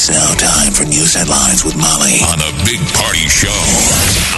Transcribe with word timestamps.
It's 0.00 0.08
now 0.08 0.32
time 0.32 0.72
for 0.72 0.84
news 0.84 1.12
headlines 1.12 1.62
with 1.62 1.76
Molly. 1.76 2.24
On 2.24 2.38
the 2.38 2.50
Big 2.64 2.80
Party 2.96 3.28
Show 3.28 3.52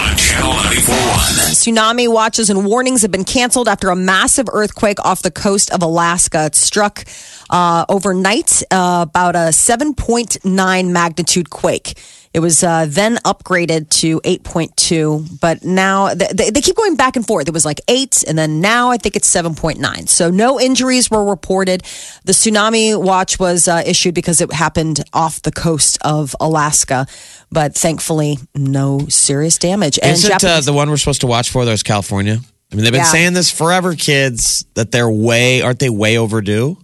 on 0.03 0.17
Channel 0.17 0.51
941. 0.51 1.53
Tsunami 1.53 2.11
watches 2.11 2.49
and 2.49 2.65
warnings 2.65 3.01
have 3.03 3.11
been 3.11 3.23
canceled 3.23 3.67
after 3.67 3.89
a 3.89 3.95
massive 3.95 4.47
earthquake 4.51 4.99
off 5.05 5.21
the 5.21 5.31
coast 5.31 5.71
of 5.71 5.81
Alaska. 5.81 6.45
It 6.47 6.55
struck 6.55 7.05
uh, 7.49 7.85
overnight, 7.87 8.63
uh, 8.71 9.05
about 9.07 9.35
a 9.35 9.49
7.9 9.51 10.89
magnitude 10.89 11.49
quake. 11.49 11.97
It 12.33 12.39
was 12.39 12.63
uh, 12.63 12.87
then 12.89 13.17
upgraded 13.17 13.89
to 14.01 14.19
8.2, 14.21 15.39
but 15.39 15.63
now 15.63 16.15
th- 16.15 16.31
they, 16.31 16.49
they 16.49 16.61
keep 16.61 16.75
going 16.75 16.95
back 16.95 17.15
and 17.15 17.25
forth. 17.25 17.47
It 17.47 17.53
was 17.53 17.63
like 17.63 17.79
8, 17.87 18.23
and 18.27 18.35
then 18.35 18.59
now 18.59 18.89
I 18.89 18.97
think 18.97 19.15
it's 19.15 19.31
7.9. 19.31 20.09
So 20.09 20.31
no 20.31 20.59
injuries 20.59 21.11
were 21.11 21.23
reported. 21.23 21.83
The 22.25 22.31
tsunami 22.31 22.99
watch 22.99 23.37
was 23.37 23.67
uh, 23.67 23.83
issued 23.85 24.15
because 24.15 24.41
it 24.41 24.51
happened 24.51 25.03
off 25.13 25.43
the 25.43 25.51
coast 25.51 25.99
of 26.03 26.35
Alaska, 26.39 27.05
but 27.53 27.75
thankfully 27.75 28.39
no 28.55 29.05
serious 29.09 29.57
damage. 29.57 29.99
And 30.01 30.11
Isn't 30.13 30.43
uh, 30.43 30.61
the 30.61 30.73
one 30.73 30.89
we're 30.89 30.97
supposed 30.97 31.21
to 31.21 31.27
watch 31.27 31.49
for 31.51 31.63
though 31.65 31.71
is 31.71 31.83
California? 31.83 32.39
I 32.71 32.75
mean, 32.75 32.83
they've 32.83 32.91
been 32.91 33.01
Yeah. 33.01 33.05
saying 33.05 33.33
this 33.33 33.51
forever, 33.51 33.95
kids, 33.95 34.65
that 34.73 34.91
they're 34.91 35.09
way, 35.09 35.61
aren't 35.61 35.79
they 35.79 35.89
way 35.89 36.17
overdue? 36.17 36.77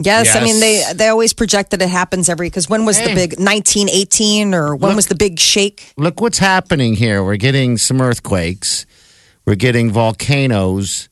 Yes, 0.00 0.36
I 0.36 0.44
mean 0.44 0.60
they 0.60 0.84
they 0.94 1.08
always 1.08 1.32
project 1.32 1.70
that 1.72 1.82
it 1.82 1.88
happens 1.88 2.28
every 2.28 2.46
because 2.46 2.68
when 2.68 2.84
was 2.84 2.98
the 2.98 3.14
big 3.14 3.32
1918 3.38 4.54
or 4.54 4.76
when 4.76 4.90
Look. 4.90 4.96
was 4.96 5.06
the 5.06 5.16
big 5.16 5.40
shake? 5.40 5.92
Look 5.96 6.20
what's 6.20 6.38
happening 6.38 6.94
here. 6.94 7.24
We're 7.24 7.36
getting 7.36 7.78
some 7.78 8.00
earthquakes. 8.00 8.86
We're 9.44 9.56
getting 9.56 9.90
volcanoes. 9.90 11.08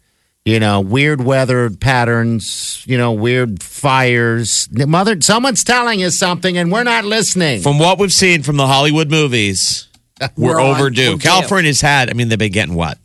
You 0.47 0.61
know, 0.61 0.80
weird 0.80 1.20
weather 1.25 1.70
patterns. 1.70 2.84
You 2.86 2.97
know, 2.97 3.12
weird 3.12 3.61
fires. 3.64 4.69
Mother, 4.70 5.20
someone's 5.20 5.64
telling 5.64 6.05
us 6.05 6.14
something, 6.14 6.56
and 6.56 6.70
we're 6.70 6.84
not 6.84 7.05
listening. 7.05 7.62
From 7.62 7.80
what 7.80 7.98
we've 7.98 8.12
seen 8.12 8.44
from 8.44 8.56
the 8.56 8.67
Hollywood 8.69 9.11
movies, 9.11 9.89
we're, 10.36 10.55
We're 10.55 10.61
overdue. 10.61 11.11
we're 11.11 11.17
due. 11.17 11.19
California's 11.19 11.80
had, 11.80 12.08
I 12.11 12.12
mean, 12.12 12.28
they've 12.28 12.39
been 12.39 12.52
getting 12.52 12.77
what? 12.77 12.97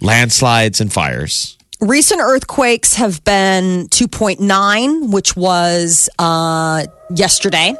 Landslides 0.00 0.80
and 0.80 0.92
fires. 0.92 1.56
Recent 1.80 2.20
earthquakes 2.20 2.96
have 2.96 3.22
been 3.22 3.86
2.9, 3.88 5.12
which 5.12 5.36
was 5.36 6.10
uh, 6.18 6.84
yesterday, 7.14 7.74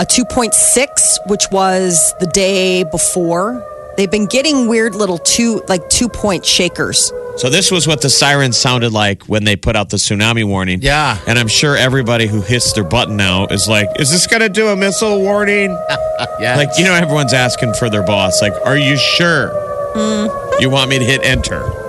a 0.00 0.04
2.6, 0.06 1.28
which 1.28 1.44
was 1.52 2.14
the 2.18 2.26
day 2.28 2.82
before. 2.84 3.62
They've 3.96 4.10
been 4.10 4.26
getting 4.26 4.68
weird 4.68 4.94
little 4.94 5.18
two 5.18 5.62
like 5.68 5.88
two 5.88 6.08
point 6.08 6.44
shakers. 6.44 7.12
So 7.36 7.50
this 7.50 7.70
was 7.70 7.86
what 7.86 8.00
the 8.00 8.08
sirens 8.08 8.56
sounded 8.56 8.92
like 8.92 9.24
when 9.24 9.44
they 9.44 9.56
put 9.56 9.76
out 9.76 9.90
the 9.90 9.98
tsunami 9.98 10.44
warning. 10.44 10.80
Yeah. 10.80 11.18
And 11.26 11.38
I'm 11.38 11.48
sure 11.48 11.76
everybody 11.76 12.26
who 12.26 12.40
hits 12.40 12.72
their 12.72 12.84
button 12.84 13.16
now 13.16 13.46
is 13.46 13.68
like, 13.68 13.88
is 14.00 14.10
this 14.10 14.26
going 14.26 14.40
to 14.40 14.48
do 14.48 14.68
a 14.68 14.76
missile 14.76 15.20
warning? 15.20 15.70
yeah. 16.40 16.56
Like, 16.56 16.70
you 16.78 16.84
know, 16.84 16.94
everyone's 16.94 17.34
asking 17.34 17.74
for 17.74 17.90
their 17.90 18.02
boss. 18.02 18.40
Like, 18.40 18.54
are 18.64 18.78
you 18.78 18.96
sure 18.96 19.50
mm. 19.94 20.60
you 20.60 20.70
want 20.70 20.88
me 20.88 20.98
to 20.98 21.04
hit 21.04 21.24
enter? 21.24 21.85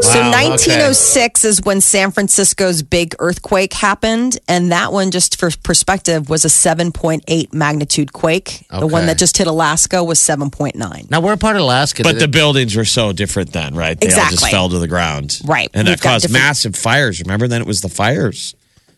So 0.00 0.20
Wow, 0.20 0.28
okay. 0.28 0.48
1906 0.50 1.44
is 1.44 1.62
when 1.62 1.80
San 1.80 2.10
Francisco's 2.10 2.82
big 2.82 3.14
earthquake 3.18 3.72
happened, 3.72 4.38
and 4.48 4.70
that 4.70 4.92
one, 4.92 5.10
just 5.10 5.38
for 5.40 5.50
perspective, 5.62 6.28
was 6.28 6.44
a 6.44 6.48
7.8 6.48 7.52
magnitude 7.54 8.12
quake. 8.12 8.66
The 8.70 8.86
one 8.86 9.06
that 9.06 9.18
just 9.18 9.36
hit 9.38 9.46
Alaska 9.46 10.04
was 10.04 10.18
7.9. 10.20 11.10
now 11.10 11.20
we're 11.20 11.36
part 11.36 11.56
of 11.56 11.62
Alaska. 11.62 12.02
But 12.02 12.18
the 12.18 12.24
it- 12.24 12.30
buildings 12.32 12.76
were 12.76 12.84
so 12.84 13.12
different 13.12 13.52
then, 13.52 13.74
right? 13.74 13.98
They 13.98 14.08
all 14.12 14.30
just 14.30 14.48
fell 14.50 14.68
to 14.68 14.78
the 14.78 14.88
ground. 14.88 15.40
Right. 15.44 15.70
And 15.74 15.88
We've 15.88 15.98
that 16.00 16.06
caused 16.06 16.22
different- 16.26 16.44
massive 16.44 16.76
fires. 16.76 17.20
Remember 17.20 17.48
then 17.48 17.60
it 17.62 17.66
was 17.66 17.80
the 17.80 17.88
fires. 17.88 18.54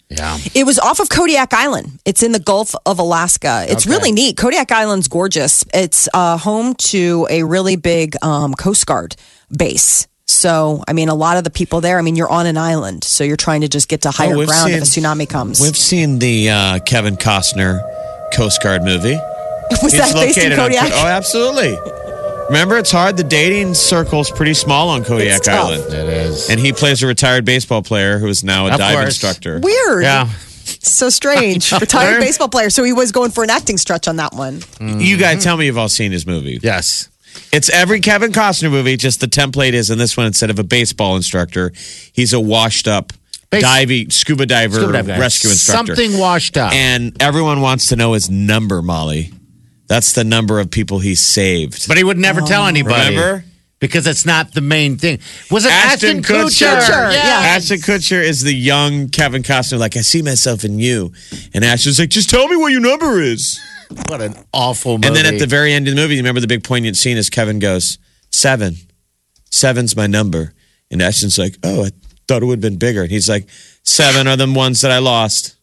yeah. 0.09 0.39
It 0.55 0.65
was 0.67 0.79
off 0.79 0.99
of 1.01 1.09
Kodiak 1.09 1.53
Island. 1.55 1.99
It's 2.05 2.23
in 2.23 2.33
the 2.33 2.39
Gulf 2.41 2.75
of 2.85 2.99
Alaska. 2.99 3.65
It's 3.69 3.87
Okay. 3.87 3.95
really 3.97 4.13
neat. 4.13 4.37
Kodiak 4.37 4.71
Island's 4.73 5.09
gorgeous. 5.09 5.65
It's 5.73 6.09
uh, 6.15 6.37
home 6.39 6.75
to 6.91 7.27
a 7.31 7.43
really 7.45 7.77
big 7.77 8.17
um, 8.23 8.55
Coast 8.55 8.87
Guard 8.87 9.17
base. 9.57 10.07
So, 10.47 10.85
I 10.87 10.93
mean, 10.93 11.09
a 11.09 11.15
lot 11.15 11.39
of 11.39 11.43
the 11.45 11.51
people 11.51 11.81
there, 11.81 11.99
I 11.99 12.03
mean, 12.03 12.15
you're 12.15 12.31
on 12.31 12.47
an 12.47 12.57
island. 12.57 13.03
So 13.03 13.25
you're 13.25 13.37
trying 13.37 13.63
to 13.63 13.69
just 13.69 13.89
get 13.89 14.03
to 14.03 14.13
higher 14.13 14.35
Oh, 14.35 14.39
we've 14.39 14.47
ground 14.47 14.71
if 14.71 14.79
a 14.83 14.85
tsunami 14.87 15.29
comes. 15.29 15.61
We've 15.61 15.77
seen 15.77 16.21
the 16.21 16.51
uh, 16.51 16.79
Kevin 16.87 17.17
Costner 17.17 17.81
Coast 18.33 18.63
Guard 18.63 18.85
movie. 18.85 19.15
Was 19.83 19.93
that 19.95 20.15
based 20.15 20.39
in 20.39 20.53
on 20.53 20.59
Kodiak? 20.59 20.93
oh, 20.93 21.07
absolutely. 21.09 21.77
Remember, 22.47 22.79
it's 22.79 22.93
hard. 22.93 23.17
The 23.17 23.25
dating 23.25 23.75
circle's 23.75 24.31
pretty 24.31 24.55
small 24.55 24.89
on 24.91 25.03
Kodiak 25.03 25.39
It's 25.39 25.47
tough. 25.47 25.69
Island. 25.69 25.93
It 25.93 26.09
is. 26.09 26.49
And 26.49 26.61
he 26.61 26.73
plays 26.73 27.03
a 27.03 27.09
retired 27.09 27.45
baseball 27.45 27.83
player 27.83 28.19
who 28.21 28.29
is 28.29 28.45
now 28.45 28.69
a 28.69 28.73
Of 28.73 28.79
dive 28.79 28.95
course. 28.95 29.07
instructor. 29.09 29.59
Weird. 29.61 30.05
yeah. 30.05 30.29
So 30.29 31.11
strange. 31.11 31.73
Retired 31.81 32.21
baseball 32.21 32.49
player. 32.49 32.71
So 32.71 32.85
he 32.85 32.93
was 32.93 33.11
going 33.11 33.33
for 33.33 33.43
an 33.43 33.51
acting 33.51 33.79
stretch 33.79 34.07
on 34.07 34.17
that 34.17 34.33
one. 34.33 34.61
You 34.81 35.17
guys 35.17 35.43
tell 35.43 35.57
me 35.57 35.67
you've 35.67 35.79
all 35.79 35.89
seen 35.89 36.13
his 36.13 36.25
movie. 36.25 36.61
Yes. 36.63 37.09
It's 37.53 37.71
every 37.71 38.01
Kevin 38.01 38.33
Costner 38.33 38.71
movie, 38.71 38.97
just 38.97 39.21
the 39.21 39.27
template 39.27 39.73
is 39.73 39.91
in 39.91 39.99
this 39.99 40.17
one, 40.17 40.27
instead 40.27 40.51
of 40.51 40.59
a 40.59 40.65
baseball 40.65 41.17
instructor, 41.17 41.73
he's 42.13 42.33
a 42.33 42.41
washed 42.41 42.89
up 42.89 43.13
Base- 43.51 43.63
diving 43.63 44.11
scuba 44.11 44.47
diver 44.47 44.77
Scuba 44.77 44.93
dive 44.93 45.07
guy. 45.07 45.19
rescue 45.19 45.51
instructor. 45.51 45.95
Something 45.95 46.19
washed 46.19 46.57
up. 46.57 46.73
And 46.73 47.21
everyone 47.23 47.61
wants 47.61 47.89
to 47.89 47.97
know 47.97 48.13
his 48.15 48.29
number, 48.29 48.83
Molly. 48.83 49.33
That's 49.89 50.13
the 50.13 50.25
number 50.25 50.59
of 50.59 50.71
people 50.71 50.99
he 50.99 51.15
saved. 51.15 51.87
but 51.87 51.97
he 51.97 52.03
would 52.05 52.19
never 52.19 52.41
tell 52.41 52.65
oh, 52.65 52.67
anybody. 52.67 53.17
Remember? 53.17 53.45
Because 53.79 54.07
it's 54.07 54.25
not 54.25 54.53
the 54.53 54.63
main 54.63 54.97
thing. 54.97 55.21
Was 55.51 55.67
it 55.67 55.71
Ashton, 55.71 56.23
Kutcher? 56.23 56.81
Kutcher, 56.81 57.13
yeah. 57.13 57.55
Ashton 57.55 57.79
Kutcher 57.79 58.23
is 58.23 58.43
the 58.43 58.55
young 58.55 59.11
Kevin 59.11 59.43
Costner. 59.43 59.79
Like, 59.79 59.97
I 59.97 60.01
see 60.01 60.23
myself 60.23 60.65
in 60.65 60.79
you. 60.79 61.13
And 61.53 61.63
Ashton's 61.63 61.99
like, 61.99 62.09
just 62.09 62.31
tell 62.31 62.49
me 62.49 62.57
what 62.57 62.73
your 62.73 62.81
number 62.81 63.21
is. 63.21 63.61
What 64.09 64.21
an 64.21 64.35
awful 64.53 64.99
movie. 64.99 65.07
And 65.09 65.17
then 65.17 65.27
at 65.27 65.39
the 65.39 65.47
very 65.47 65.73
end 65.73 65.89
of 65.89 65.95
the 65.95 66.01
movie, 66.01 66.15
you 66.15 66.21
remember 66.21 66.41
the 66.41 66.47
big 66.47 66.65
poignant 66.65 66.97
scene 66.97 67.17
as 67.17 67.31
Kevin 67.31 67.59
goes, 67.59 67.99
Seven. 68.31 68.77
Seven's 69.51 69.97
my 69.97 70.07
number. 70.07 70.53
And 70.91 71.01
Ashton's 71.01 71.39
like, 71.39 71.57
Oh, 71.63 71.85
I 71.85 71.91
thought 72.29 72.43
it 72.43 72.47
would 72.47 72.63
have 72.63 72.73
been 72.73 72.79
bigger. 72.79 73.03
And 73.03 73.11
he's 73.11 73.29
like, 73.29 73.49
Seven 73.83 74.27
are 74.27 74.37
the 74.37 74.53
ones 74.53 74.81
that 74.81 74.91
I 74.91 74.99
lost. 74.99 75.57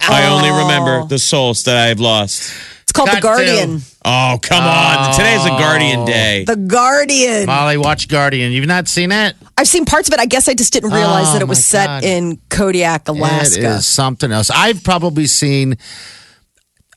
I 0.00 0.26
only 0.28 0.48
oh. 0.50 0.62
remember 0.62 1.06
the 1.06 1.18
souls 1.18 1.64
that 1.64 1.76
I 1.76 1.86
have 1.86 2.00
lost. 2.00 2.52
It's 2.82 2.92
called 2.92 3.08
Got 3.08 3.16
The 3.16 3.20
Guardian. 3.20 3.78
to. 3.80 3.84
Oh, 4.04 4.38
come 4.40 4.64
on. 4.64 5.14
Today's 5.14 5.44
a 5.44 5.50
Guardian 5.50 6.00
oh. 6.00 6.06
Day. 6.06 6.44
The 6.44 6.56
Guardian. 6.56 7.46
Molly, 7.46 7.76
watch 7.76 8.08
Guardian. 8.08 8.52
You've 8.52 8.66
not 8.66 8.88
seen 8.88 9.12
it? 9.12 9.34
I've 9.56 9.68
seen 9.68 9.84
parts 9.84 10.08
of 10.08 10.14
it. 10.14 10.20
I 10.20 10.26
guess 10.26 10.48
I 10.48 10.54
just 10.54 10.72
didn't 10.72 10.90
realize 10.90 11.28
Oh, 11.28 11.32
that 11.34 11.42
it 11.42 11.48
was 11.48 11.64
set 11.64 11.86
God. 11.86 12.04
in 12.04 12.38
Kodiak, 12.48 13.08
Alaska. 13.08 13.60
It 13.60 13.64
is 13.64 13.86
something 13.86 14.32
else. 14.32 14.50
I've 14.50 14.82
probably 14.82 15.26
seen. 15.26 15.76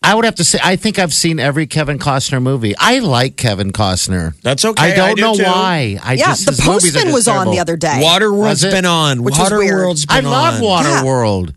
I 0.06 0.16
would 0.16 0.26
have 0.26 0.36
to 0.36 0.44
say, 0.44 0.60
I 0.64 0.76
think 0.76 1.00
I've 1.00 1.14
seen 1.14 1.40
every 1.40 1.66
Kevin 1.68 1.98
Costner 2.00 2.42
movie. 2.42 2.76
I 2.78 3.00
like 3.00 3.38
Kevin 3.38 3.72
Costner. 3.72 4.40
That's 4.42 4.64
okay. 4.64 4.92
I 4.92 4.96
don't 4.96 5.10
I 5.10 5.14
do 5.16 5.22
know 5.22 5.36
too. 5.36 5.44
why. 5.44 5.98
I 6.04 6.14
yeah, 6.14 6.26
just, 6.28 6.46
The 6.46 6.52
his 6.52 6.66
movies 6.66 6.84
Postman 6.94 7.04
just 7.06 7.14
was 7.16 7.28
on 7.28 7.50
the 7.52 7.60
other 7.60 7.76
day. 7.76 8.00
Waterworld's 8.02 8.64
Was 8.64 8.64
it? 8.66 8.72
been 8.72 8.86
on. 8.86 9.24
Which 9.24 9.38
was 9.38 9.52
weird. 9.52 9.74
Waterworld's 9.74 10.06
I 10.10 10.22
been 10.22 10.30
love 10.30 10.56
on. 10.56 10.62
Waterworld. 10.62 11.54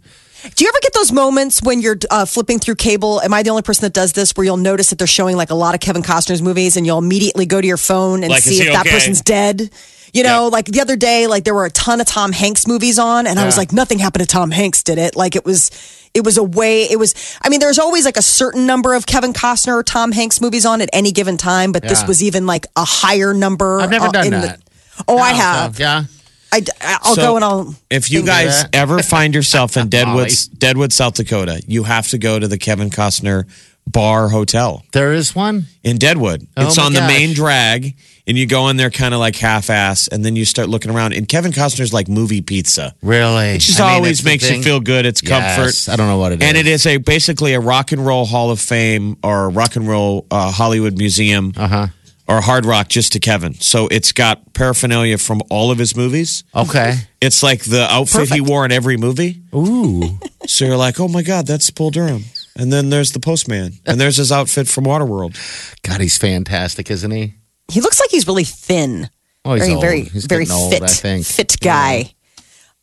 Do 0.54 0.64
you 0.64 0.68
ever 0.70 0.78
get 0.80 0.94
those 0.94 1.12
moments 1.12 1.62
when 1.62 1.80
you're 1.80 1.98
uh, 2.10 2.24
flipping 2.24 2.58
through 2.58 2.76
cable? 2.76 3.20
Am 3.20 3.34
I 3.34 3.42
the 3.42 3.50
only 3.50 3.62
person 3.62 3.82
that 3.82 3.92
does 3.92 4.12
this? 4.12 4.32
Where 4.32 4.44
you'll 4.44 4.56
notice 4.56 4.90
that 4.90 4.96
they're 4.98 5.06
showing 5.06 5.36
like 5.36 5.50
a 5.50 5.54
lot 5.54 5.74
of 5.74 5.80
Kevin 5.80 6.02
Costner's 6.02 6.40
movies, 6.40 6.76
and 6.76 6.86
you'll 6.86 6.98
immediately 6.98 7.44
go 7.44 7.60
to 7.60 7.66
your 7.66 7.76
phone 7.76 8.22
and 8.22 8.30
Like, 8.30 8.42
see 8.44 8.54
he 8.60 8.62
if 8.66 8.72
that 8.72 8.86
person's 8.86 9.20
dead. 9.20 9.70
You 10.12 10.22
know, 10.22 10.44
Yeah. 10.44 10.48
like 10.50 10.66
the 10.66 10.80
other 10.80 10.96
day, 10.96 11.26
like 11.26 11.44
there 11.44 11.54
were 11.54 11.66
a 11.66 11.70
ton 11.70 12.00
of 12.00 12.06
Tom 12.06 12.32
Hanks 12.32 12.66
movies 12.66 12.98
on, 12.98 13.26
and 13.26 13.38
I 13.38 13.44
was 13.46 13.56
like, 13.56 13.72
nothing 13.72 13.98
happened 13.98 14.22
to 14.26 14.32
Tom 14.32 14.50
Hanks, 14.50 14.82
did 14.82 14.98
it? 14.98 15.14
Like 15.16 15.36
it 15.36 15.44
was, 15.44 15.70
it 16.14 16.24
was 16.24 16.36
a 16.38 16.42
way. 16.42 16.84
It 16.90 16.98
was. 16.98 17.14
I 17.42 17.48
mean, 17.48 17.60
there's 17.60 17.78
always 17.78 18.04
like 18.04 18.16
a 18.16 18.22
certain 18.22 18.66
number 18.66 18.94
of 18.94 19.06
Kevin 19.06 19.32
Costner 19.32 19.74
or 19.74 19.82
Tom 19.82 20.12
Hanks 20.12 20.40
movies 20.40 20.64
on 20.64 20.80
at 20.80 20.88
any 20.92 21.12
given 21.12 21.36
time, 21.36 21.72
but 21.72 21.82
this 21.82 22.06
was 22.06 22.22
even 22.22 22.46
like 22.46 22.66
a 22.76 22.84
higher 22.84 23.34
number. 23.34 23.80
I've 23.80 23.90
never 23.90 24.06
uh, 24.06 24.12
done 24.12 24.26
in 24.26 24.40
that. 24.40 24.60
The, 24.64 25.04
oh, 25.08 25.18
I 25.18 25.32
have. 25.32 25.78
yeah. 25.78 26.04
I, 26.50 26.64
I'll 26.80 27.14
So, 27.14 27.22
go 27.22 27.36
and 27.36 27.44
I'll. 27.44 27.74
If 27.90 28.10
you 28.10 28.24
guys 28.24 28.64
ever 28.72 29.02
find 29.02 29.34
yourself 29.34 29.76
in 29.76 29.88
Deadwood. 29.90 30.30
Deadwood, 30.56 30.92
South 30.94 31.14
Dakota, 31.14 31.62
you 31.66 31.82
have 31.84 32.08
to 32.08 32.16
go 32.18 32.38
to 32.38 32.48
the 32.48 32.56
Kevin 32.56 32.88
Costner 32.88 33.44
bar 33.90 34.28
hotel 34.28 34.84
There 34.92 35.12
is 35.12 35.34
one. 35.34 35.66
in 35.82 35.98
Deadwood. 35.98 36.46
Oh 36.56 36.66
it's 36.66 36.78
on 36.78 36.92
the 36.92 37.00
main 37.00 37.34
drag, 37.34 37.94
and 38.26 38.36
you 38.36 38.46
go 38.46 38.68
in 38.68 38.76
there 38.76 38.90
kind 38.90 39.14
of 39.14 39.20
like 39.20 39.36
half 39.36 39.70
ass, 39.70 40.08
and 40.08 40.24
then 40.24 40.36
you 40.36 40.44
start 40.44 40.68
looking 40.68 40.90
around. 40.90 41.14
And 41.14 41.28
Kevin 41.28 41.52
Costner's 41.52 41.92
like 41.92 42.08
movie 42.08 42.40
pizza. 42.42 42.94
Really? 43.02 43.50
It 43.50 43.60
just 43.60 43.80
I 43.80 43.86
mean, 43.86 43.94
always 43.96 44.24
makes 44.24 44.50
you 44.50 44.62
feel 44.62 44.80
good. 44.80 45.06
It's 45.06 45.20
comfort. 45.20 45.88
I 45.92 45.96
don't 45.96 46.08
know 46.08 46.18
what 46.18 46.32
it 46.32 46.42
is. 46.42 46.48
And 46.48 46.56
it 46.56 46.66
is 46.66 46.86
a 46.86 46.98
basically 46.98 47.54
a 47.54 47.60
rock 47.60 47.92
and 47.92 48.04
roll 48.04 48.24
Hall 48.26 48.50
of 48.50 48.60
Fame 48.60 49.16
or 49.22 49.48
rock 49.50 49.76
and 49.76 49.88
roll 49.88 50.26
uh, 50.30 50.50
Hollywood 50.50 50.98
Museum 50.98 51.52
Uh-huh. 51.56 51.86
or 52.28 52.40
Hard 52.42 52.66
Rock 52.66 52.88
just 52.88 53.12
to 53.12 53.20
Kevin. 53.20 53.54
So 53.54 53.88
it's 53.88 54.12
got 54.12 54.52
paraphernalia 54.52 55.16
from 55.18 55.40
all 55.50 55.70
of 55.70 55.78
his 55.78 55.96
movies. 55.96 56.44
Okay. 56.54 56.94
It's 57.20 57.42
like 57.42 57.64
the 57.64 57.86
outfit 57.90 58.30
he 58.30 58.40
wore 58.42 58.64
in 58.66 58.72
every 58.72 58.96
movie. 58.96 59.40
Ooh. 59.54 60.18
So 60.46 60.64
you're 60.64 60.78
like, 60.78 60.98
oh 60.98 61.08
my 61.08 61.20
God, 61.22 61.46
that's 61.46 61.68
Bull 61.70 61.90
Durham. 61.90 62.24
And 62.58 62.72
then 62.72 62.90
there's 62.90 63.12
the 63.12 63.20
postman. 63.20 63.74
And 63.86 64.00
there's 64.00 64.16
his 64.16 64.32
outfit 64.32 64.66
from 64.68 64.84
Waterworld. 64.84 65.36
God, 65.82 66.00
he's 66.00 66.18
fantastic, 66.18 66.90
isn't 66.90 67.10
he? 67.10 67.34
He 67.68 67.80
looks 67.80 68.00
like 68.00 68.10
he's 68.10 68.26
really 68.26 68.44
thin. 68.44 69.08
Oh, 69.44 69.54
he's 69.54 69.62
very, 69.62 69.74
old. 69.74 69.82
very, 69.82 70.02
He's 70.02 70.24
very 70.26 70.44
getting 70.44 70.60
old, 70.60 70.72
fit, 70.72 70.82
I 70.82 70.86
think. 70.88 71.24
fit 71.24 71.56
guy. 71.60 72.12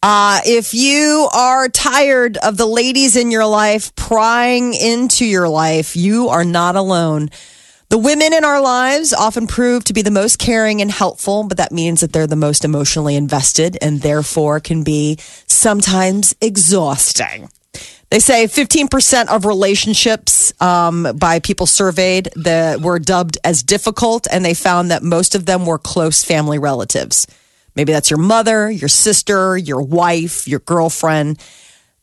Uh, 0.01 0.39
if 0.45 0.73
you 0.73 1.27
are 1.33 1.67
tired 1.67 2.37
of 2.37 2.57
the 2.57 2.65
ladies 2.65 3.15
in 3.15 3.31
your 3.31 3.45
life 3.45 3.93
prying 3.95 4.73
into 4.73 5.25
your 5.25 5.49
life, 5.49 5.95
you 5.95 6.29
are 6.29 6.45
not 6.45 6.75
alone. 6.75 7.29
The 7.89 7.97
women 7.97 8.33
in 8.33 8.43
our 8.45 8.61
lives 8.61 9.13
often 9.13 9.45
prove 9.47 9.83
to 9.85 9.93
be 9.93 10.01
the 10.01 10.11
most 10.11 10.39
caring 10.39 10.81
and 10.81 10.89
helpful, 10.91 11.43
but 11.43 11.57
that 11.57 11.71
means 11.71 12.01
that 12.01 12.13
they're 12.13 12.27
the 12.27 12.35
most 12.35 12.63
emotionally 12.65 13.15
invested 13.15 13.77
and 13.81 14.01
therefore 14.01 14.59
can 14.59 14.83
be 14.83 15.17
sometimes 15.47 16.35
exhausting. 16.41 17.49
They 18.09 18.19
say 18.19 18.45
15% 18.45 19.27
of 19.27 19.45
relationships 19.45 20.53
um, 20.61 21.15
by 21.17 21.39
people 21.39 21.65
surveyed 21.65 22.29
that 22.35 22.81
were 22.81 22.99
dubbed 22.99 23.37
as 23.43 23.63
difficult, 23.63 24.27
and 24.31 24.45
they 24.45 24.53
found 24.53 24.91
that 24.91 25.03
most 25.03 25.35
of 25.35 25.45
them 25.45 25.65
were 25.65 25.79
close 25.79 26.23
family 26.23 26.59
relatives. 26.59 27.27
Maybe 27.75 27.91
that's 27.91 28.09
your 28.09 28.19
mother, 28.19 28.69
your 28.69 28.89
sister, 28.89 29.57
your 29.57 29.81
wife, 29.81 30.47
your 30.47 30.59
girlfriend. 30.59 31.39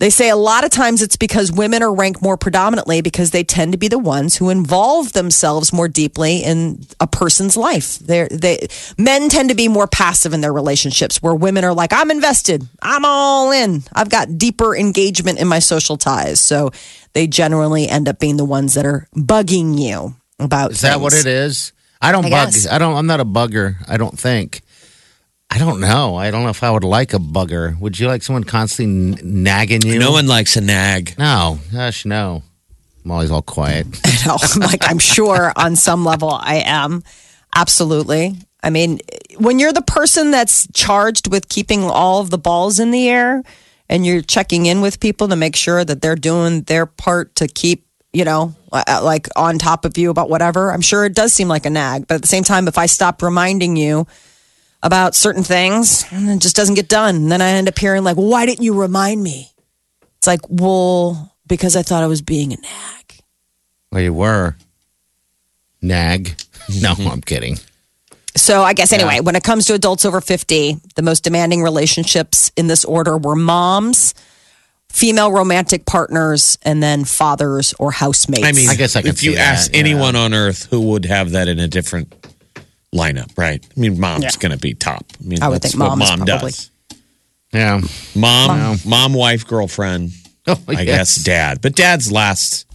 They 0.02 0.10
say 0.10 0.30
a 0.30 0.36
lot 0.36 0.64
of 0.64 0.72
times 0.72 1.00
it's 1.00 1.14
because 1.14 1.52
women 1.52 1.80
are 1.80 1.94
ranked 1.94 2.22
more 2.22 2.36
predominantly 2.36 3.02
because 3.02 3.30
they 3.30 3.44
tend 3.44 3.70
to 3.70 3.78
be 3.78 3.86
the 3.86 4.00
ones 4.00 4.34
who 4.34 4.50
involve 4.50 5.12
themselves 5.12 5.72
more 5.72 5.86
deeply 5.86 6.38
in 6.38 6.84
a 6.98 7.06
person's 7.06 7.56
life. 7.56 8.00
They're, 8.00 8.26
they 8.26 8.66
men 8.98 9.28
tend 9.28 9.50
to 9.50 9.54
be 9.54 9.68
more 9.68 9.86
passive 9.86 10.32
in 10.32 10.40
their 10.40 10.52
relationships, 10.52 11.22
where 11.22 11.36
women 11.36 11.62
are 11.62 11.72
like, 11.72 11.92
"I'm 11.92 12.10
invested, 12.10 12.66
I'm 12.82 13.04
all 13.04 13.52
in, 13.52 13.84
I've 13.92 14.10
got 14.10 14.38
deeper 14.38 14.74
engagement 14.74 15.38
in 15.38 15.46
my 15.46 15.60
social 15.60 15.96
ties." 15.96 16.40
So 16.40 16.72
they 17.12 17.28
generally 17.28 17.88
end 17.88 18.08
up 18.08 18.18
being 18.18 18.38
the 18.38 18.44
ones 18.44 18.74
that 18.74 18.84
are 18.84 19.06
bugging 19.14 19.78
you 19.78 20.16
about. 20.40 20.72
Is 20.72 20.80
that 20.80 21.00
what 21.00 21.14
it 21.14 21.26
is? 21.26 21.72
I 22.00 22.10
don't 22.10 22.24
I 22.24 22.30
bug. 22.30 22.48
guess. 22.48 22.66
I 22.66 22.78
don't. 22.78 22.96
I'm 22.96 23.06
not 23.06 23.20
a 23.20 23.24
bugger. 23.24 23.76
I 23.86 23.98
don't 23.98 24.18
think. 24.18 24.62
I 25.52 25.58
don't 25.58 25.80
know. 25.80 26.16
I 26.16 26.30
don't 26.30 26.44
know 26.44 26.48
if 26.48 26.62
I 26.62 26.70
would 26.70 26.82
like 26.82 27.12
a 27.12 27.18
bugger. 27.18 27.78
Would 27.78 28.00
you 28.00 28.06
like 28.06 28.22
someone 28.22 28.42
constantly 28.42 29.18
n- 29.20 29.42
nagging 29.42 29.82
you? 29.82 29.98
No 29.98 30.12
one 30.12 30.26
likes 30.26 30.56
a 30.56 30.62
nag. 30.62 31.14
No. 31.18 31.58
Gosh, 31.70 32.06
no. 32.06 32.42
I'm 33.04 33.10
always 33.10 33.30
all 33.30 33.42
quiet. 33.42 33.86
know. 34.26 34.38
like 34.58 34.88
I'm 34.88 34.98
sure 34.98 35.52
on 35.54 35.76
some 35.76 36.06
level 36.06 36.30
I 36.30 36.62
am. 36.64 37.04
Absolutely. 37.54 38.34
I 38.62 38.70
mean, 38.70 39.00
when 39.36 39.58
you're 39.58 39.74
the 39.74 39.82
person 39.82 40.30
that's 40.30 40.66
charged 40.72 41.30
with 41.30 41.50
keeping 41.50 41.84
all 41.84 42.22
of 42.22 42.30
the 42.30 42.38
balls 42.38 42.80
in 42.80 42.90
the 42.90 43.10
air 43.10 43.42
and 43.90 44.06
you're 44.06 44.22
checking 44.22 44.64
in 44.64 44.80
with 44.80 45.00
people 45.00 45.28
to 45.28 45.36
make 45.36 45.54
sure 45.54 45.84
that 45.84 46.00
they're 46.00 46.16
doing 46.16 46.62
their 46.62 46.86
part 46.86 47.34
to 47.34 47.46
keep, 47.46 47.86
you 48.14 48.24
know, 48.24 48.54
uh, 48.72 49.02
like 49.04 49.28
on 49.36 49.58
top 49.58 49.84
of 49.84 49.98
you 49.98 50.08
about 50.08 50.30
whatever, 50.30 50.72
I'm 50.72 50.80
sure 50.80 51.04
it 51.04 51.14
does 51.14 51.34
seem 51.34 51.48
like 51.48 51.66
a 51.66 51.70
nag. 51.70 52.06
But 52.06 52.14
at 52.14 52.22
the 52.22 52.28
same 52.28 52.44
time, 52.44 52.68
if 52.68 52.78
I 52.78 52.86
stop 52.86 53.20
reminding 53.20 53.76
you 53.76 54.06
about 54.82 55.14
certain 55.14 55.42
things, 55.42 56.04
and 56.10 56.28
it 56.28 56.40
just 56.40 56.56
doesn't 56.56 56.74
get 56.74 56.88
done, 56.88 57.16
and 57.16 57.32
then 57.32 57.40
I 57.40 57.50
end 57.50 57.68
up 57.68 57.78
hearing 57.78 58.04
like, 58.04 58.16
"Why 58.16 58.46
didn't 58.46 58.64
you 58.64 58.74
remind 58.74 59.22
me?" 59.22 59.52
It's 60.22 60.28
like, 60.28 60.42
well, 60.48 61.34
because 61.48 61.74
I 61.74 61.82
thought 61.82 62.04
I 62.04 62.06
was 62.06 62.22
being 62.22 62.52
a 62.52 62.56
nag. 62.56 63.20
well, 63.90 64.00
you 64.00 64.14
were. 64.14 64.56
Nag. 65.82 66.36
No, 66.80 66.94
I'm 66.96 67.20
kidding. 67.20 67.58
So 68.36 68.62
I 68.62 68.72
guess 68.72 68.92
anyway, 68.92 69.18
when 69.18 69.34
it 69.34 69.42
comes 69.42 69.64
to 69.66 69.74
adults 69.74 70.04
over 70.04 70.20
50, 70.20 70.76
the 70.94 71.02
most 71.02 71.24
demanding 71.24 71.60
relationships 71.60 72.52
in 72.56 72.68
this 72.68 72.84
order 72.84 73.18
were 73.18 73.34
moms, 73.34 74.14
female 74.88 75.32
romantic 75.32 75.84
partners, 75.84 76.56
and 76.62 76.80
then 76.80 77.04
fathers 77.04 77.74
or 77.80 77.90
housemates. 77.90 78.44
I 78.44 78.52
mean, 78.52 78.70
I 78.70 78.76
guess 78.76 78.94
I 78.94 79.02
can 79.02 79.10
if 79.10 79.24
you 79.24 79.32
see 79.32 79.38
ask 79.38 79.72
yeah. 79.72 79.80
anyone 79.80 80.14
on 80.14 80.32
earth 80.32 80.66
who 80.66 80.80
would 80.92 81.04
have 81.06 81.32
that 81.32 81.48
in 81.48 81.58
a 81.58 81.66
different 81.66 82.21
lineup, 82.94 83.36
right? 83.38 83.64
I 83.76 83.80
mean, 83.80 83.98
mom's 83.98 84.36
going 84.36 84.52
to 84.52 84.58
be 84.58 84.74
top. 84.74 85.04
I 85.20 85.24
mean, 85.24 85.42
I 85.42 85.48
would 85.48 85.62
that's 85.62 85.72
think 85.74 85.82
what 85.82 85.90
mom 85.96 85.98
mom 86.00 86.26
probably- 86.26 86.50
does. 86.52 86.70
Yeah. 87.52 87.80
Mom, 88.14 88.78
mom, 88.86 89.12
wife, 89.14 89.46
girlfriend. 89.46 90.10
Oh, 90.44 90.60
I 90.66 90.72
yes. 90.72 90.84
guess 90.84 91.14
dad, 91.24 91.60
but 91.62 91.76
dad's 91.76 92.10
last. 92.10 92.66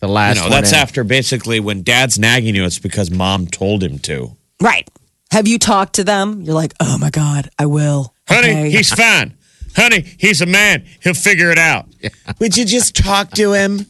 The 0.00 0.06
You 0.08 0.12
last 0.12 0.36
know, 0.36 0.42
one 0.42 0.50
that's 0.50 0.72
in. 0.72 0.78
after 0.78 1.04
basically 1.04 1.58
when 1.58 1.82
dad's 1.82 2.18
nagging 2.18 2.54
you. 2.54 2.66
It's 2.66 2.78
because 2.78 3.10
mom 3.10 3.46
told 3.46 3.82
him 3.82 3.98
to. 4.00 4.36
right. 4.60 4.86
Have 5.30 5.48
you 5.48 5.58
talked 5.58 5.94
to 5.94 6.04
them? 6.04 6.42
You're 6.42 6.54
like, 6.54 6.74
oh 6.80 6.98
my 6.98 7.08
God, 7.08 7.48
I 7.58 7.64
will. 7.64 8.12
Honey, 8.28 8.50
Okay. 8.50 8.70
he's 8.72 8.92
fine. 8.92 9.32
Honey, 9.74 10.04
he's 10.18 10.42
a 10.42 10.46
man. 10.46 10.84
He'll 11.02 11.14
figure 11.14 11.50
it 11.50 11.56
out. 11.58 11.86
Would 12.40 12.58
you 12.58 12.66
just 12.66 12.94
talk 12.94 13.30
to 13.32 13.52
him? 13.52 13.86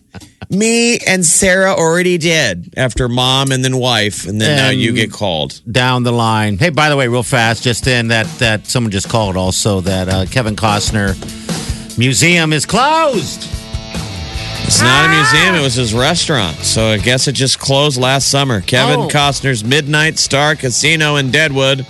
Me 0.50 0.96
and 0.98 1.24
Sarah 1.26 1.72
already 1.74 2.16
did 2.16 2.72
after 2.76 3.06
mom 3.08 3.52
and 3.52 3.62
then 3.62 3.76
wife, 3.76 4.26
and 4.26 4.40
then 4.40 4.56
now 4.56 4.70
you 4.70 4.92
get 4.94 5.12
called. 5.12 5.60
down 5.70 6.04
the 6.04 6.12
line. 6.12 6.56
Hey, 6.56 6.70
by 6.70 6.88
the 6.88 6.96
way, 6.96 7.06
real 7.08 7.22
fast, 7.22 7.62
just 7.62 7.86
in 7.86 8.08
that 8.08 8.26
that 8.38 8.66
someone 8.66 8.90
just 8.90 9.08
called 9.10 9.36
also 9.36 9.82
that 9.82 10.08
uh, 10.08 10.24
Kevin 10.26 10.56
Costner 10.56 11.16
museum 11.98 12.52
is 12.54 12.64
closed. 12.64 13.46
It's 14.64 14.80
not 14.82 15.06
a 15.06 15.08
museum, 15.08 15.54
it 15.54 15.62
was 15.62 15.74
his 15.74 15.94
restaurant. 15.94 16.56
So 16.58 16.88
I 16.88 16.98
guess 16.98 17.26
it 17.26 17.32
just 17.32 17.58
closed 17.58 17.98
last 17.98 18.28
summer. 18.30 18.60
Kevin 18.60 19.00
Oh. 19.00 19.08
Costner's 19.08 19.64
Midnight 19.64 20.18
Star 20.18 20.54
Casino 20.56 21.16
in 21.16 21.30
Deadwood 21.30 21.86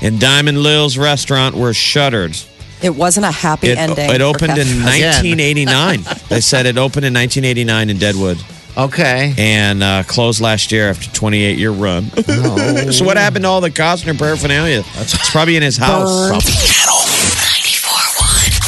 and 0.00 0.20
Diamond 0.20 0.58
Lil's 0.62 0.96
restaurant 0.96 1.54
were 1.56 1.74
shuttered. 1.74 2.36
It 2.84 2.94
wasn't 2.94 3.24
a 3.26 3.30
happy 3.30 3.68
It, 3.70 3.78
ending. 3.78 4.10
it 4.10 4.20
opened 4.20 4.58
in 4.58 4.68
1989. 4.84 6.02
they 6.28 6.40
said 6.40 6.66
it 6.66 6.76
opened 6.76 7.06
in 7.06 7.14
1989 7.14 7.88
in 7.90 7.96
Deadwood 7.98 8.38
Okay. 8.76 9.32
and 9.38 9.82
uh, 9.82 10.02
closed 10.06 10.40
last 10.42 10.70
year 10.70 10.90
after 10.90 11.10
28 11.10 11.56
year 11.58 11.70
run. 11.70 12.10
Oh. 12.28 12.90
so 12.92 13.04
what 13.04 13.16
happened 13.16 13.44
to 13.44 13.48
all 13.48 13.60
the 13.62 13.70
Costner 13.70 14.18
paraphernalia? 14.18 14.82
It's 14.96 15.30
probably 15.30 15.56
in 15.56 15.62
his 15.62 15.76
house. 15.78 16.28
Channel 16.28 17.00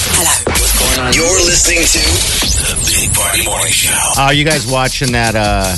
94.1. 0.07 1.15
You're 1.15 1.45
listening 1.45 1.85
to 1.85 1.99
the 1.99 2.75
Big 2.87 3.12
Party 3.15 3.45
Morning 3.45 3.71
Show. 3.73 3.93
Are 4.21 4.33
you 4.33 4.45
guys 4.45 4.67
watching 4.67 5.12
that? 5.12 5.35
Uh, 5.37 5.76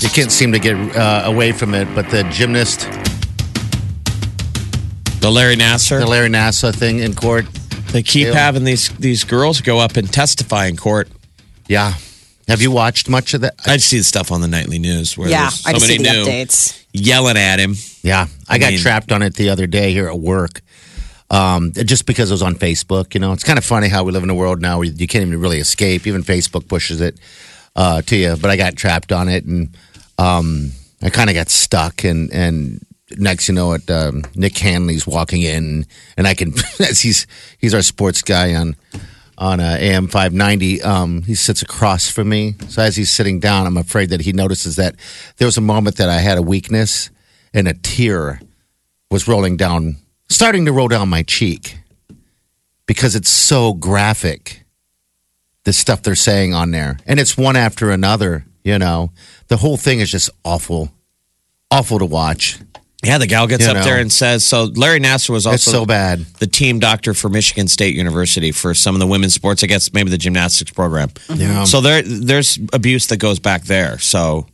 you 0.00 0.08
can't 0.08 0.32
seem 0.32 0.50
to 0.52 0.58
get 0.58 0.74
uh, 0.96 1.22
away 1.26 1.52
from 1.52 1.74
it, 1.74 1.86
but 1.94 2.10
the 2.10 2.24
gymnast, 2.24 2.88
The 5.20 5.30
Larry 5.30 5.54
Nassar. 5.56 6.00
the 6.00 6.06
Larry 6.06 6.28
Nassar 6.28 6.74
thing 6.74 6.98
in 6.98 7.14
court. 7.14 7.46
They 7.92 8.02
keep 8.02 8.26
Ew. 8.28 8.32
having 8.32 8.64
these 8.64 8.88
these 8.98 9.24
girls 9.24 9.60
go 9.60 9.78
up 9.78 9.96
and 9.96 10.10
testify 10.12 10.66
in 10.66 10.76
court. 10.76 11.08
Yeah. 11.68 11.94
Have 12.48 12.60
you 12.60 12.70
watched 12.70 13.08
much 13.08 13.34
of 13.34 13.42
that? 13.42 13.54
I 13.66 13.76
see 13.76 13.98
the 13.98 14.04
stuff 14.04 14.32
on 14.32 14.40
the 14.40 14.48
nightly 14.48 14.78
news 14.78 15.16
where 15.16 15.28
Yeah, 15.28 15.42
there's 15.42 15.66
I 15.66 15.72
just 15.72 15.86
somebody 15.86 15.98
see 15.98 16.02
the 16.10 16.12
new 16.12 16.24
updates. 16.24 16.84
yelling 16.92 17.36
at 17.36 17.60
him. 17.60 17.74
Yeah, 18.02 18.26
I, 18.48 18.54
I 18.54 18.58
got 18.58 18.70
mean- 18.72 18.80
trapped 18.80 19.12
on 19.12 19.22
it 19.22 19.34
the 19.34 19.50
other 19.50 19.66
day 19.66 19.92
here 19.92 20.08
at 20.08 20.18
work. 20.18 20.60
Um, 21.30 21.72
just 21.72 22.04
because 22.04 22.30
it 22.30 22.34
was 22.34 22.42
on 22.42 22.56
Facebook, 22.56 23.14
you 23.14 23.20
know, 23.20 23.32
it's 23.32 23.44
kind 23.44 23.58
of 23.58 23.64
funny 23.64 23.88
how 23.88 24.04
we 24.04 24.12
live 24.12 24.22
in 24.22 24.28
a 24.28 24.34
world 24.34 24.60
now 24.60 24.78
where 24.78 24.86
you 24.88 25.06
can't 25.06 25.24
even 25.26 25.40
really 25.40 25.60
escape. 25.60 26.06
Even 26.06 26.22
Facebook 26.22 26.68
pushes 26.68 27.00
it 27.00 27.18
uh, 27.74 28.02
to 28.02 28.16
you. 28.16 28.36
But 28.36 28.50
I 28.50 28.56
got 28.56 28.76
trapped 28.76 29.12
on 29.12 29.28
it, 29.30 29.44
and 29.46 29.74
um, 30.18 30.72
I 31.00 31.08
kind 31.08 31.30
of 31.30 31.34
got 31.34 31.48
stuck. 31.48 32.04
And 32.04 32.30
and 32.32 32.84
next, 33.18 33.48
you 33.48 33.54
know, 33.54 33.72
it 33.72 33.90
um, 33.90 34.22
Nick 34.34 34.56
Hanley's 34.58 35.06
walking 35.06 35.42
in, 35.42 35.86
and 36.16 36.26
I 36.26 36.34
can 36.34 36.52
as 36.80 37.00
he's 37.00 37.26
he's 37.58 37.74
our 37.74 37.82
sports 37.82 38.22
guy 38.22 38.54
on 38.54 38.76
on 39.38 39.60
uh, 39.60 39.76
AM 39.78 40.08
five 40.08 40.32
ninety. 40.32 40.82
Um, 40.82 41.22
he 41.22 41.34
sits 41.34 41.62
across 41.62 42.10
from 42.10 42.28
me, 42.28 42.54
so 42.68 42.82
as 42.82 42.96
he's 42.96 43.10
sitting 43.10 43.40
down, 43.40 43.66
I'm 43.66 43.76
afraid 43.76 44.10
that 44.10 44.20
he 44.20 44.32
notices 44.32 44.76
that 44.76 44.96
there 45.36 45.46
was 45.46 45.56
a 45.56 45.62
moment 45.62 45.96
that 45.96 46.08
I 46.08 46.18
had 46.18 46.38
a 46.38 46.42
weakness, 46.42 47.10
and 47.52 47.68
a 47.68 47.74
tear 47.74 48.40
was 49.10 49.28
rolling 49.28 49.56
down, 49.56 49.96
starting 50.28 50.64
to 50.66 50.72
roll 50.72 50.88
down 50.88 51.08
my 51.08 51.22
cheek 51.22 51.78
because 52.86 53.14
it's 53.14 53.30
so 53.30 53.72
graphic. 53.74 54.60
The 55.64 55.72
stuff 55.72 56.02
they're 56.02 56.16
saying 56.16 56.54
on 56.54 56.72
there, 56.72 56.96
and 57.06 57.20
it's 57.20 57.38
one 57.38 57.54
after 57.54 57.90
another. 57.90 58.44
You 58.64 58.78
know, 58.78 59.12
the 59.48 59.56
whole 59.56 59.76
thing 59.76 60.00
is 60.00 60.10
just 60.10 60.30
awful, 60.44 60.92
awful 61.70 61.98
to 62.00 62.04
watch. 62.04 62.58
Yeah, 63.04 63.18
the 63.18 63.26
gal 63.26 63.46
gets 63.48 63.64
You 63.64 63.70
up 63.70 63.78
know. 63.78 63.82
there 63.84 63.98
and 63.98 64.12
says, 64.12 64.44
so 64.44 64.64
Larry 64.64 65.00
Nassar 65.00 65.30
was 65.30 65.44
also 65.44 65.54
It's 65.54 65.64
so 65.64 65.84
bad. 65.84 66.20
the 66.38 66.46
team 66.46 66.78
doctor 66.78 67.14
for 67.14 67.28
Michigan 67.28 67.66
State 67.66 67.96
University 67.96 68.52
for 68.52 68.74
some 68.74 68.94
of 68.94 69.00
the 69.00 69.08
women's 69.08 69.34
sports, 69.34 69.64
I 69.64 69.66
guess 69.66 69.92
maybe 69.92 70.10
the 70.10 70.18
gymnastics 70.18 70.70
program. 70.70 71.08
Mm-hmm. 71.08 71.40
Yeah. 71.40 71.64
So 71.64 71.80
there 71.80 72.02
there's 72.02 72.58
abuse 72.72 73.08
that 73.08 73.16
goes 73.16 73.40
back 73.40 73.64
there. 73.64 73.98
So 73.98 74.46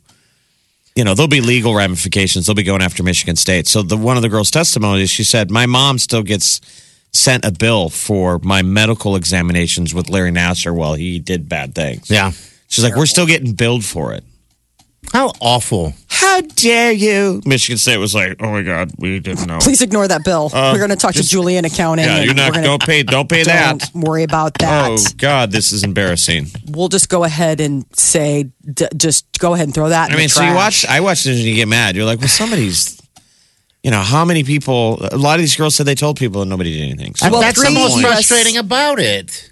you 0.95 1.03
know, 1.05 1.13
there'll 1.13 1.27
be 1.29 1.39
legal 1.41 1.75
ramifications. 1.75 2.45
They'll 2.47 2.55
be 2.55 2.63
going 2.63 2.81
after 2.81 3.03
Michigan 3.03 3.35
State. 3.37 3.67
So 3.67 3.83
the 3.83 3.95
one 3.95 4.17
of 4.17 4.23
the 4.23 4.29
girls' 4.29 4.51
testimonies, 4.51 5.09
she 5.09 5.23
said, 5.23 5.49
My 5.51 5.65
mom 5.65 5.97
still 5.99 6.23
gets 6.23 6.59
sent 7.13 7.45
a 7.45 7.51
bill 7.51 7.89
for 7.89 8.39
my 8.43 8.61
medical 8.63 9.15
examinations 9.15 9.93
with 9.93 10.09
Larry 10.09 10.31
Nassar 10.31 10.75
while 10.75 10.95
he 10.95 11.17
did 11.19 11.47
bad 11.47 11.73
things. 11.75 12.09
Yeah. 12.09 12.31
She's 12.67 12.83
like, 12.83 12.95
We're 12.95 13.05
still 13.05 13.27
getting 13.27 13.53
billed 13.53 13.85
for 13.85 14.13
it. 14.13 14.23
How 15.13 15.31
awful. 15.39 15.93
How 16.07 16.41
dare 16.41 16.91
you? 16.91 17.41
Michigan 17.45 17.77
State 17.77 17.97
was 17.97 18.13
like, 18.13 18.35
Oh 18.41 18.51
my 18.51 18.61
God, 18.61 18.91
we 18.97 19.19
didn't 19.19 19.47
know. 19.47 19.57
Please 19.59 19.81
ignore 19.81 20.07
that 20.07 20.23
bill. 20.23 20.49
Uh, 20.53 20.71
we're 20.73 20.77
going 20.79 20.89
to 20.91 20.95
talk 20.95 21.13
to 21.13 21.19
just- 21.19 21.31
Julie 21.31 21.55
in 21.57 21.65
accounting. 21.65 22.05
Yeah, 22.05 22.21
you're 22.21 22.33
not 22.33 22.53
gonna- 22.53 22.65
don't 22.67 22.83
pay 22.85 23.01
don't 23.03 23.27
pay 23.29 23.43
that. 23.43 23.69
Don't 23.79 23.93
that. 24.03 24.07
worry 24.07 24.23
about 24.23 24.57
that. 24.59 24.91
Oh 24.91 24.97
God, 25.17 25.51
this 25.51 25.71
is 25.71 25.83
embarrassing. 25.83 26.47
We'll 26.67 26.89
just 26.89 27.09
go 27.09 27.23
ahead 27.23 27.59
and 27.61 27.85
say, 27.93 28.49
d- 28.71 28.87
just 28.95 29.25
go 29.39 29.53
ahead 29.53 29.67
and 29.67 29.73
throw 29.73 29.89
that. 29.89 30.09
In 30.09 30.15
I 30.15 30.17
mean, 30.17 30.25
the 30.25 30.29
so 30.29 30.43
you 30.43 30.53
watch. 30.53 30.85
I 30.85 30.99
watched 30.99 31.25
it 31.25 31.31
and 31.31 31.39
you 31.39 31.55
get 31.55 31.67
mad. 31.67 31.95
You're 31.95 32.05
like, 32.05 32.19
well, 32.19 32.27
somebody's. 32.27 32.99
You 33.81 33.91
know 33.91 34.01
how 34.01 34.25
many 34.25 34.43
people? 34.43 34.99
A 35.11 35.17
lot 35.17 35.35
of 35.35 35.39
these 35.41 35.55
girls 35.55 35.73
said 35.75 35.85
they 35.85 35.95
told 35.95 36.17
people 36.19 36.41
and 36.41 36.49
nobody 36.49 36.73
did 36.73 36.83
anything. 36.91 37.15
So 37.15 37.31
Well, 37.31 37.39
That's 37.41 37.63
the 37.63 37.71
most 37.71 38.01
frustrating 38.01 38.57
about 38.57 38.99
it. 38.99 39.49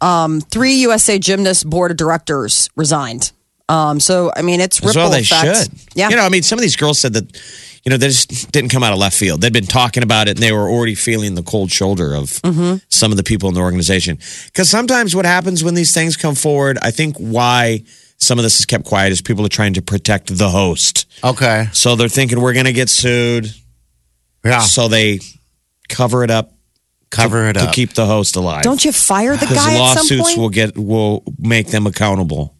Um, 0.00 0.40
three 0.40 0.74
USA 0.76 1.18
Gymnast 1.18 1.68
board 1.68 1.90
of 1.90 1.96
directors 1.98 2.70
resigned. 2.74 3.32
Um, 3.68 3.98
so 4.00 4.30
I 4.36 4.42
mean, 4.42 4.60
it's 4.60 4.80
ripple 4.80 5.02
well 5.02 5.10
they 5.10 5.20
effect. 5.20 5.56
should. 5.70 5.72
Yeah, 5.94 6.10
You 6.10 6.16
know, 6.16 6.22
I 6.24 6.28
mean, 6.28 6.42
some 6.42 6.58
of 6.58 6.62
these 6.62 6.76
girls 6.76 6.98
said 6.98 7.12
that. 7.14 7.40
You 7.84 7.90
know, 7.90 7.98
they 7.98 8.08
just 8.08 8.50
didn't 8.50 8.70
come 8.72 8.82
out 8.82 8.92
of 8.92 8.98
left 8.98 9.16
field. 9.16 9.40
They'd 9.40 9.52
been 9.52 9.64
talking 9.64 10.02
about 10.02 10.26
it 10.26 10.32
and 10.32 10.38
they 10.40 10.50
were 10.50 10.68
already 10.68 10.96
feeling 10.96 11.36
the 11.36 11.42
cold 11.44 11.70
shoulder 11.70 12.14
of 12.16 12.30
Mm-hmm. 12.42 12.78
some 12.88 13.12
of 13.12 13.16
the 13.16 13.22
people 13.22 13.48
in 13.48 13.54
the 13.54 13.60
organization. 13.60 14.18
Because 14.46 14.68
sometimes 14.68 15.14
what 15.14 15.24
happens 15.24 15.62
when 15.62 15.74
these 15.74 15.94
things 15.94 16.16
come 16.16 16.34
forward, 16.34 16.78
I 16.82 16.90
think 16.90 17.16
why 17.18 17.84
some 18.16 18.40
of 18.40 18.42
this 18.42 18.58
is 18.58 18.66
kept 18.66 18.86
quiet 18.86 19.12
is 19.12 19.22
people 19.22 19.46
are 19.46 19.48
trying 19.48 19.74
to 19.74 19.82
protect 19.82 20.36
the 20.36 20.50
host. 20.50 21.06
Okay. 21.22 21.68
So 21.70 21.94
they're 21.94 22.08
thinking 22.08 22.40
we're 22.40 22.54
going 22.54 22.66
to 22.66 22.72
get 22.72 22.88
sued. 22.88 23.54
Yeah. 24.44 24.58
So 24.62 24.88
they 24.88 25.20
cover 25.88 26.24
it 26.24 26.30
up 26.32 26.54
Cover 27.10 27.48
it 27.48 27.56
up 27.56 27.68
to 27.68 27.72
keep 27.72 27.92
the 27.92 28.04
host 28.06 28.34
alive. 28.34 28.64
don't 28.64 28.84
you 28.84 28.90
fire 28.90 29.36
the 29.36 29.46
because 29.46 29.58
guy 29.58 29.74
at 29.74 29.76
some 29.76 29.78
lawsuits 29.78 30.22
point? 30.22 30.38
will 30.38 30.48
get 30.50 30.76
will 30.76 31.22
make 31.38 31.68
them 31.68 31.86
accountable. 31.86 32.55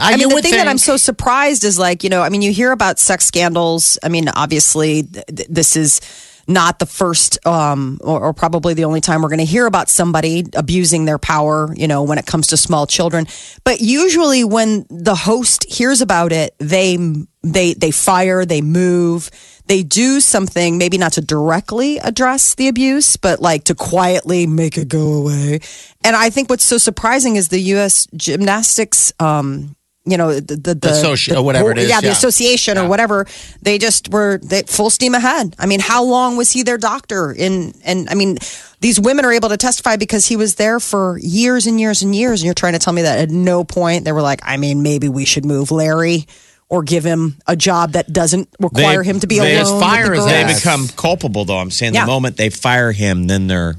I 0.00 0.12
you 0.12 0.18
mean, 0.18 0.28
the 0.30 0.42
thing 0.42 0.52
that 0.52 0.68
I'm 0.68 0.78
so 0.78 0.96
surprised 0.96 1.64
is 1.64 1.78
like, 1.78 2.02
you 2.02 2.08
know, 2.08 2.22
I 2.22 2.30
mean, 2.30 2.40
you 2.40 2.52
hear 2.52 2.72
about 2.72 2.98
sex 2.98 3.26
scandals. 3.26 3.98
I 4.02 4.08
mean, 4.08 4.28
obviously, 4.28 5.02
th- 5.02 5.26
th- 5.26 5.48
this 5.48 5.76
is 5.76 6.00
not 6.48 6.78
the 6.78 6.86
first 6.86 7.44
um, 7.46 7.98
or, 8.02 8.20
or 8.20 8.32
probably 8.32 8.74
the 8.74 8.84
only 8.84 9.00
time 9.00 9.22
we're 9.22 9.28
going 9.28 9.38
to 9.38 9.44
hear 9.44 9.66
about 9.66 9.88
somebody 9.88 10.44
abusing 10.54 11.04
their 11.04 11.18
power, 11.18 11.72
you 11.76 11.86
know, 11.86 12.02
when 12.02 12.18
it 12.18 12.26
comes 12.26 12.48
to 12.48 12.56
small 12.56 12.86
children. 12.86 13.26
But 13.64 13.80
usually 13.80 14.44
when 14.44 14.86
the 14.88 15.14
host 15.14 15.64
hears 15.70 16.00
about 16.00 16.32
it, 16.32 16.54
they 16.58 16.98
they 17.42 17.74
they 17.74 17.90
fire, 17.90 18.44
they 18.44 18.60
move, 18.60 19.30
they 19.66 19.82
do 19.82 20.20
something 20.20 20.78
maybe 20.78 20.98
not 20.98 21.12
to 21.12 21.20
directly 21.20 21.98
address 21.98 22.54
the 22.54 22.68
abuse, 22.68 23.16
but 23.16 23.40
like 23.40 23.64
to 23.64 23.74
quietly 23.74 24.46
make 24.46 24.78
it 24.78 24.88
go 24.88 25.12
away. 25.14 25.60
And 26.02 26.16
I 26.16 26.30
think 26.30 26.50
what's 26.50 26.64
so 26.64 26.78
surprising 26.78 27.36
is 27.36 27.48
the 27.48 27.60
US 27.60 28.08
gymnastics 28.16 29.12
um 29.20 29.76
you 30.04 30.16
know 30.16 30.34
the 30.34 30.56
the, 30.56 30.74
the, 30.74 30.88
Associ- 30.88 31.28
the 31.30 31.36
or 31.38 31.44
whatever 31.44 31.70
it 31.70 31.78
is, 31.78 31.88
yeah, 31.88 32.00
the 32.00 32.06
yeah. 32.06 32.12
association 32.12 32.76
or 32.76 32.88
whatever 32.88 33.26
they 33.62 33.78
just 33.78 34.08
were 34.10 34.38
they, 34.38 34.62
full 34.62 34.90
steam 34.90 35.14
ahead 35.14 35.54
i 35.60 35.66
mean 35.66 35.78
how 35.80 36.02
long 36.02 36.36
was 36.36 36.50
he 36.50 36.62
their 36.64 36.78
doctor 36.78 37.30
in 37.32 37.72
and 37.84 38.08
i 38.10 38.14
mean 38.14 38.36
these 38.80 38.98
women 38.98 39.24
are 39.24 39.32
able 39.32 39.48
to 39.48 39.56
testify 39.56 39.94
because 39.96 40.26
he 40.26 40.34
was 40.36 40.56
there 40.56 40.80
for 40.80 41.18
years 41.18 41.66
and 41.68 41.78
years 41.80 42.02
and 42.02 42.16
years 42.16 42.40
and 42.40 42.46
you're 42.46 42.54
trying 42.54 42.72
to 42.72 42.80
tell 42.80 42.92
me 42.92 43.02
that 43.02 43.18
at 43.20 43.30
no 43.30 43.62
point 43.62 44.04
they 44.04 44.10
were 44.12 44.22
like 44.22 44.40
i 44.42 44.56
mean 44.56 44.82
maybe 44.82 45.08
we 45.08 45.24
should 45.24 45.44
move 45.44 45.70
larry 45.70 46.26
or 46.68 46.82
give 46.82 47.04
him 47.04 47.36
a 47.46 47.54
job 47.54 47.92
that 47.92 48.10
doesn't 48.12 48.48
require 48.58 49.02
They- 49.04 49.10
him 49.10 49.20
to 49.20 49.26
be 49.28 49.38
they- 49.38 49.58
alone. 49.60 49.78
fire 49.80 50.10
with 50.10 50.24
the 50.24 50.30
his. 50.30 50.46
They 50.46 50.54
become 50.70 50.88
culpable, 50.96 51.44
though. 51.44 51.58
I'm 51.58 51.70
saying 51.70 51.92
Yeah. 51.92 52.06
the 52.06 52.10
moment 52.10 52.38
they 52.38 52.48
fire 52.48 52.92
him, 52.92 53.26
then 53.26 53.46
they're 53.46 53.76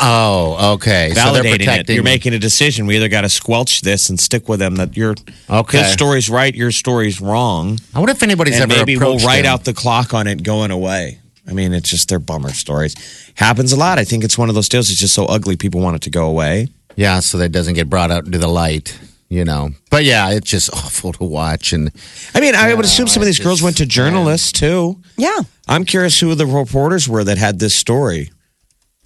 Oh, 0.00 0.74
okay. 0.74 1.12
so 1.14 1.32
they're 1.32 1.42
validating 1.42 1.80
it. 1.80 1.88
You're 1.90 2.02
making 2.02 2.34
a 2.34 2.38
decision. 2.38 2.86
We 2.86 2.96
either 2.96 3.08
got 3.08 3.22
to 3.22 3.28
squelch 3.28 3.80
this 3.80 4.08
and 4.10 4.18
stick 4.20 4.48
with 4.48 4.58
them 4.60 4.76
that 4.76 4.96
your 4.96 5.14
Okay. 5.48 5.78
his 5.82 5.92
story's 5.92 6.28
right, 6.30 6.54
your 6.54 6.70
story's 6.72 7.20
wrong, 7.20 7.78
I 7.94 7.98
wonder 7.98 8.12
if 8.12 8.22
anybody's 8.22 8.58
and 8.60 8.70
ever 8.70 8.80
maybe 8.80 8.96
we'll 8.98 9.18
write 9.18 9.40
him. 9.44 9.46
out 9.52 9.64
the 9.64 9.74
clock 9.74 10.14
on 10.14 10.26
it 10.26 10.42
going 10.42 10.70
away. 10.70 11.20
I 11.48 11.52
mean, 11.52 11.72
it's 11.72 11.88
just 11.88 12.08
they're 12.08 12.18
bummer 12.18 12.52
stories. 12.52 12.94
Happens 13.36 13.72
a 13.72 13.76
lot. 13.76 13.98
I 13.98 14.04
think 14.04 14.24
it's 14.24 14.36
one 14.36 14.48
of 14.48 14.54
those 14.56 14.68
deals. 14.68 14.90
It's 14.90 14.98
just 15.00 15.14
so 15.14 15.26
ugly. 15.26 15.56
People 15.56 15.80
want 15.80 15.94
it 15.96 16.02
to 16.02 16.10
go 16.10 16.26
away. 16.26 16.68
Yeah, 16.96 17.20
so 17.20 17.38
that 17.38 17.44
it 17.46 17.52
doesn't 17.52 17.74
get 17.74 17.88
brought 17.88 18.10
out 18.10 18.24
into 18.24 18.38
the 18.38 18.48
light, 18.48 18.98
you 19.28 19.44
know. 19.44 19.70
But 19.90 20.04
yeah, 20.04 20.30
it's 20.30 20.50
just 20.50 20.70
awful 20.74 21.12
to 21.12 21.24
watch. 21.24 21.72
And 21.72 21.92
I 22.34 22.40
mean, 22.40 22.54
I 22.56 22.74
would 22.74 22.84
assume 22.84 23.06
some 23.06 23.22
of 23.22 23.26
I 23.26 23.30
these 23.30 23.38
girls 23.38 23.62
went 23.62 23.76
to 23.76 23.86
journalists 23.86 24.50
too. 24.50 25.00
yeah 25.16 25.38
I'm 25.68 25.84
curious 25.84 26.18
who 26.20 26.34
the 26.34 26.46
reporters 26.46 27.08
were 27.08 27.22
that 27.24 27.38
had 27.38 27.58
this 27.60 27.74
story. 27.74 28.30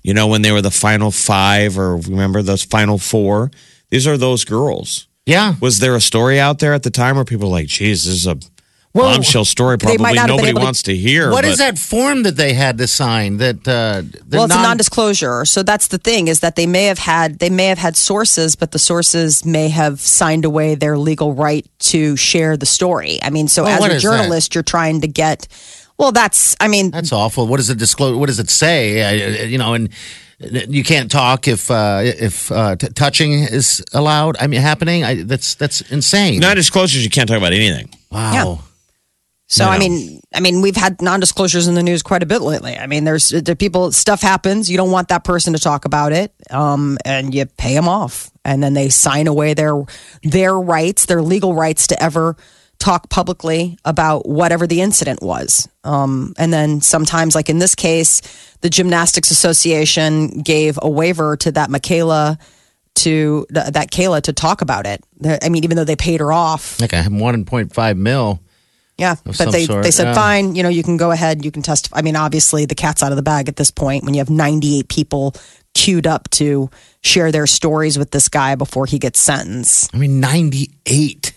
You 0.03 0.15
know, 0.15 0.27
when 0.29 0.43
they 0.43 0.53
were 0.53 0.63
the 0.63 0.71
final 0.71 1.11
five, 1.11 1.79
or 1.79 1.97
remember 1.97 2.43
those 2.43 2.63
final 2.63 2.99
four? 2.99 3.51
These 3.91 4.07
are 4.07 4.17
those 4.17 4.45
girls. 4.45 5.09
yeah, 5.27 5.55
Was 5.61 5.79
there 5.79 5.95
a 5.97 6.01
story 6.01 6.41
out 6.41 6.59
there 6.59 6.73
at 6.75 6.83
the 6.83 6.91
time 6.91 7.17
where 7.17 7.25
people 7.25 7.49
were 7.51 7.57
like, 7.59 7.67
geez, 7.69 8.05
this 8.05 8.15
is 8.15 8.27
a 8.27 8.37
Well, 8.95 9.13
bombshell 9.15 9.45
story 9.45 9.77
they 9.77 9.87
might 9.87 9.97
probably 9.99 10.15
not 10.15 10.21
have 10.21 10.27
been 10.29 10.37
nobody 10.37 10.49
able 10.51 10.61
to- 10.61 10.65
wants 10.65 10.83
to 10.85 10.97
hear. 10.97 11.31
what 11.31 11.43
but 11.45 11.51
is 11.51 11.59
that 11.59 11.79
form 11.79 12.23
that 12.23 12.37
they 12.37 12.55
had 12.55 12.79
to 12.79 12.87
sign? 12.87 13.37
That 13.37 13.67
uh, 13.69 14.03
well, 14.31 14.45
it's 14.47 14.55
a 14.55 14.57
non- 14.57 14.63
non-disclosure. 14.63 15.45
So 15.45 15.63
that's 15.63 15.89
the 15.89 15.99
thing 15.99 16.29
is 16.29 16.41
that 16.41 16.57
they 16.57 16.67
may 16.67 16.85
have 16.87 16.99
had 16.99 17.39
they 17.39 17.51
may 17.51 17.67
have 17.67 17.79
had 17.79 17.97
sources, 17.97 18.57
but 18.57 18.71
the 18.73 18.79
sources 18.79 19.45
may 19.45 19.69
have 19.69 20.01
signed 20.01 20.45
away 20.45 20.75
their 20.77 20.97
legal 20.99 21.35
right 21.35 21.65
to 21.91 22.17
share 22.17 22.57
the 22.57 22.67
story. 22.67 23.19
I 23.23 23.31
mean, 23.31 23.47
so 23.49 23.65
Well, 23.65 23.85
as 23.85 23.93
a 23.93 23.97
is 23.97 24.03
that? 24.03 24.09
journalist, 24.09 24.55
you're 24.55 24.65
trying 24.65 25.03
to 25.03 25.09
get. 25.09 25.47
Well, 26.01 26.13
that's. 26.13 26.57
I 26.61 26.69
mean, 26.69 26.91
That's 26.91 27.13
awful. 27.13 27.47
What 27.47 27.59
does 27.59 27.69
it 27.69 27.79
disclose? 27.79 28.17
What 28.17 28.29
does 28.29 28.39
it 28.39 28.49
say? 28.49 29.03
Uh, 29.03 29.45
you 29.45 29.59
know, 29.59 29.75
and 29.75 29.91
you 30.39 30.83
can't 30.83 31.11
talk 31.11 31.47
if 31.47 31.71
uh, 31.71 32.01
if 32.03 32.51
uh, 32.51 32.77
t- 32.77 32.89
touching 32.89 33.33
is 33.35 33.85
allowed. 33.93 34.39
I 34.41 34.47
mean, 34.47 34.63
happening. 34.63 35.05
I, 35.05 35.25
that's 35.25 35.57
that's 35.57 35.83
insane. 35.93 36.41
non 36.41 36.57
disclosures? 36.57 37.05
You 37.05 37.11
can't 37.11 37.29
talk 37.29 37.37
about 37.37 37.53
anything. 37.53 37.91
wow. 38.11 38.61
So 39.49 39.65
No. 39.65 39.73
I 39.73 39.79
mean, 39.79 40.21
I 40.33 40.41
mean, 40.41 40.63
we've 40.63 40.77
had 40.77 41.03
non-disclosures 41.03 41.67
in 41.67 41.75
the 41.75 41.83
news 41.83 42.05
quite 42.05 42.23
a 42.23 42.27
bit 42.27 42.41
lately. 42.41 42.79
I 42.79 42.87
mean, 42.87 43.03
there's 43.03 43.31
the 43.31 43.57
people 43.57 43.91
stuff 43.91 44.23
happens. 44.23 44.71
You 44.71 44.77
don't 44.77 44.93
want 44.93 45.09
that 45.09 45.25
person 45.25 45.53
to 45.55 45.59
talk 45.59 45.85
about 45.85 46.13
it, 46.13 46.33
um, 46.51 46.97
and 47.05 47.35
you 47.35 47.45
pay 47.45 47.75
them 47.75 47.89
off, 47.89 48.31
and 48.45 48.63
then 48.63 48.75
they 48.75 48.89
sign 48.89 49.27
away 49.27 49.53
their 49.55 49.83
their 50.23 50.59
rights, 50.59 51.07
their 51.07 51.21
legal 51.21 51.53
rights 51.53 51.89
to 51.89 52.03
ever 52.03 52.37
talk 52.81 53.09
publicly 53.11 53.79
about 53.85 54.27
whatever 54.27 54.67
the 54.67 54.81
incident 54.81 55.23
was. 55.23 55.69
Um, 55.85 56.35
and 56.39 56.53
then 56.53 56.81
sometimes, 56.81 57.35
like 57.37 57.49
in 57.49 57.59
this 57.59 57.77
case, 57.77 58.23
the 58.63 58.71
Gymnastics 58.71 59.31
Association 59.31 60.41
gave 60.41 60.79
a 60.83 60.91
waiver 60.91 61.37
to 61.37 61.53
that 61.53 61.71
Michaela 61.71 62.39
to 62.97 63.47
th- 63.55 63.73
that 63.73 63.91
Kayla 63.93 64.23
to 64.23 64.33
talk 64.33 64.63
about 64.63 64.87
it. 64.87 65.05
I 65.25 65.49
mean, 65.49 65.63
even 65.63 65.77
though 65.77 65.85
they 65.85 65.97
paid 65.97 66.21
her 66.21 66.33
off. 66.33 66.81
Like 66.81 66.93
a 66.93 67.05
one 67.05 67.45
point 67.45 67.73
five 67.73 67.97
mil. 67.97 68.41
Yeah, 68.99 69.15
but 69.25 69.51
they 69.51 69.65
sort, 69.65 69.83
they 69.83 69.93
said 69.93 70.09
yeah. 70.09 70.15
fine. 70.15 70.57
You 70.57 70.63
know, 70.63 70.69
you 70.69 70.83
can 70.83 70.99
go 70.99 71.11
ahead. 71.11 71.43
You 71.43 71.51
can 71.51 71.63
testify. 71.63 71.99
I 71.99 72.03
mean, 72.03 72.17
obviously, 72.17 72.67
the 72.67 72.75
cat's 72.75 73.03
out 73.03 73.13
of 73.13 73.17
the 73.17 73.23
bag 73.23 73.49
at 73.49 73.57
this 73.57 73.71
point 73.71 74.05
when 74.05 74.13
you 74.13 74.19
have 74.19 74.29
98 74.29 74.89
people 74.89 75.35
queued 75.73 76.07
up 76.07 76.29
to 76.31 76.69
share 77.03 77.33
their 77.33 77.47
stories 77.47 77.99
with 77.99 78.11
this 78.11 78.29
guy 78.29 78.57
before 78.57 78.85
he 78.85 78.99
gets 78.99 79.19
sentenced. 79.21 79.95
I 79.95 79.99
mean, 79.99 80.21
ninety 80.21 80.71
eight. 80.85 81.33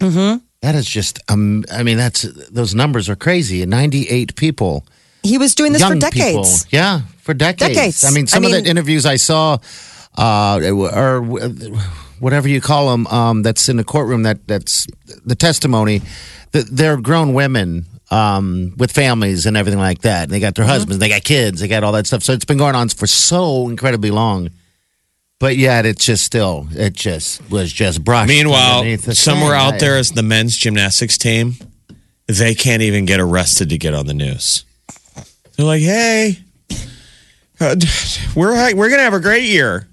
Mm-hmm. 0.00 0.44
Is 0.74 0.86
just. 0.86 1.18
Um, 1.28 1.64
I 1.70 1.82
mean, 1.82 1.96
that's 1.96 2.22
those 2.22 2.74
numbers 2.74 3.08
are 3.08 3.16
crazy. 3.16 3.66
Ninety 3.66 4.08
eight 4.08 4.36
people. 4.36 4.84
He 5.24 5.38
was 5.38 5.54
doing 5.54 5.72
this 5.72 5.84
for 5.84 5.94
decades. 5.94 6.64
People. 6.64 6.78
Yeah, 6.78 7.00
for 7.20 7.34
decades. 7.34 7.74
Decades. 7.74 8.04
I 8.04 8.10
mean, 8.10 8.24
I 8.24 8.26
some 8.26 8.44
of 8.44 8.50
mean- 8.52 8.64
the 8.64 8.70
interviews 8.70 9.04
I 9.06 9.16
saw, 9.16 9.58
uh, 10.16 10.60
or 10.62 11.22
whatever 12.18 12.48
you 12.48 12.60
call 12.60 12.90
them, 12.90 13.06
um, 13.08 13.42
that's 13.42 13.68
in 13.68 13.76
the 13.76 13.84
courtroom. 13.84 14.22
That 14.22 14.46
that's 14.46 14.86
the 15.24 15.34
testimony. 15.36 16.02
That 16.52 16.66
they're 16.70 16.96
grown 17.00 17.32
women 17.34 17.86
um, 18.10 18.74
with 18.76 18.92
families 18.92 19.46
and 19.46 19.56
everything 19.56 19.80
like 19.80 20.02
that. 20.02 20.28
They 20.28 20.38
got 20.38 20.54
their 20.54 20.64
Mm-hmm. 20.64 20.72
husbands, 20.72 20.98
they 20.98 21.08
got 21.08 21.24
kids, 21.24 21.60
they 21.60 21.68
got 21.68 21.82
all 21.82 21.92
that 21.92 22.06
stuff. 22.06 22.22
So 22.22 22.32
it's 22.34 22.44
been 22.44 22.58
going 22.58 22.74
on 22.74 22.88
for 22.90 23.06
so 23.06 23.68
incredibly 23.68 24.10
long. 24.10 24.50
But 25.42 25.56
yet, 25.56 25.86
it's 25.86 26.04
just 26.04 26.22
still, 26.22 26.68
it 26.70 26.92
just 26.92 27.50
was 27.50 27.72
just 27.72 28.04
brushed. 28.04 28.28
Meanwhile, 28.28 28.84
the 28.84 28.96
somewhere 29.12 29.58
thing. 29.58 29.74
out 29.74 29.80
there 29.80 29.98
is 29.98 30.12
the 30.12 30.22
men's 30.22 30.56
gymnastics 30.56 31.18
team. 31.18 31.56
They 32.28 32.54
can't 32.54 32.80
even 32.80 33.06
get 33.06 33.18
arrested 33.18 33.70
to 33.70 33.76
get 33.76 33.92
on 33.92 34.06
the 34.06 34.14
news. 34.14 34.64
They're 35.56 35.66
like, 35.66 35.82
"Hey, 35.82 36.38
uh, 37.58 37.74
we're 38.36 38.72
we're 38.76 38.88
gonna 38.88 39.02
have 39.02 39.14
a 39.14 39.20
great 39.20 39.42
year." 39.42 39.88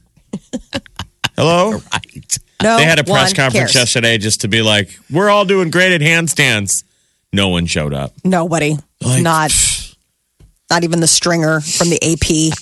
Hello. 1.36 1.80
Right. 1.92 2.38
No, 2.62 2.78
They 2.78 2.84
had 2.86 3.00
a 3.00 3.04
press 3.04 3.34
conference 3.34 3.72
cares. 3.72 3.76
yesterday 3.76 4.20
just 4.20 4.42
to 4.42 4.48
be 4.48 4.62
like, 4.62 5.00
"We're 5.10 5.30
all 5.32 5.46
doing 5.46 5.72
great 5.72 5.94
at 5.94 6.02
handstands." 6.02 6.84
No 7.34 7.48
one 7.48 7.66
showed 7.66 7.96
up. 7.96 8.14
Nobody. 8.24 8.78
Like- 9.02 9.24
not 9.24 9.52
not 10.70 10.84
even 10.84 11.00
the 11.00 11.08
stringer 11.08 11.60
from 11.62 11.90
the 11.90 11.98
AP. 12.04 12.54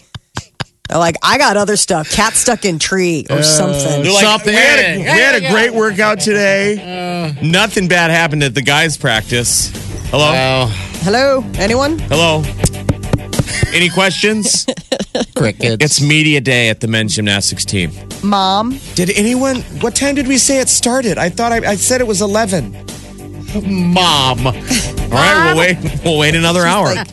They're 0.89 0.98
like, 0.98 1.15
I 1.22 1.38
got 1.38 1.58
other 1.58 1.75
stuff. 1.75 2.10
Cat 2.10 2.34
stuck 2.34 2.63
in 2.65 2.79
tree 2.79 3.25
or 3.29 3.38
uh, 3.38 3.44
something. 3.44 4.06
Like, 4.06 4.24
Something. 4.24 4.53
we 4.53 4.60
had 4.60 4.79
a, 4.79 4.98
we 4.98 5.03
had 5.03 5.36
a 5.36 5.39
hey, 5.41 5.51
great 5.51 5.74
workout 5.74 6.20
today. 6.20 6.77
Uh, 6.77 7.34
nothing 7.41 7.88
bad 7.88 8.10
happened 8.10 8.44
at 8.44 8.56
the 8.56 8.62
guys' 8.62 8.98
practice. 8.98 9.70
Hello? 10.10 10.67
Hello? 11.01 11.44
Anyone? 11.56 12.00
Hello? 12.00 12.44
Any 13.74 13.89
questions? 13.89 14.65
crickets. 15.36 15.84
it's 15.84 16.01
media 16.01 16.39
day 16.39 16.70
at 16.70 16.79
the 16.79 16.88
men's 16.88 17.15
gymnastics 17.15 17.65
team. 17.65 17.91
Mom? 18.24 18.79
Did 18.96 19.12
anyone, 19.17 19.58
what 19.82 19.96
time 19.96 20.15
did 20.15 20.27
we 20.27 20.38
say 20.38 20.60
it 20.60 20.70
started? 20.70 21.17
I 21.17 21.29
thought 21.29 21.51
I, 21.51 21.72
I 21.72 21.75
said 21.75 22.01
it 22.01 22.08
was 22.08 22.22
11. 22.22 22.72
mom. 23.65 24.48
All 24.48 24.53
right, 24.53 25.53
we'll 25.53 25.58
wait, 25.58 26.01
we'll 26.03 26.17
wait 26.17 26.36
another 26.36 26.65
hour. 26.65 26.96
Like, 26.96 27.08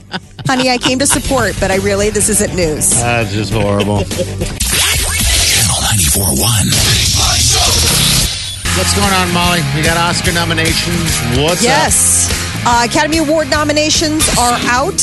honey, 0.47 0.71
I 0.71 0.79
came 0.79 0.99
to 0.99 1.07
support, 1.07 1.55
but 1.61 1.71
I 1.71 1.77
really, 1.77 2.11
this 2.11 2.29
isn't 2.29 2.55
news. 2.55 2.91
That's 2.91 3.33
just 3.33 3.53
horrible. 3.53 3.99
Channel 4.05 5.81
94.1. 5.95 8.77
What's 8.77 8.95
going 8.95 9.13
on, 9.13 9.33
Molly? 9.33 9.61
You 9.77 9.85
got 9.85 9.97
Oscar 9.97 10.33
nominations. 10.33 11.39
What's 11.39 11.63
Yes. 11.63 12.29
Uh, 12.67 12.87
Academy 12.89 13.19
Award 13.19 13.49
nominations 13.51 14.27
are 14.39 14.59
out. 14.67 15.01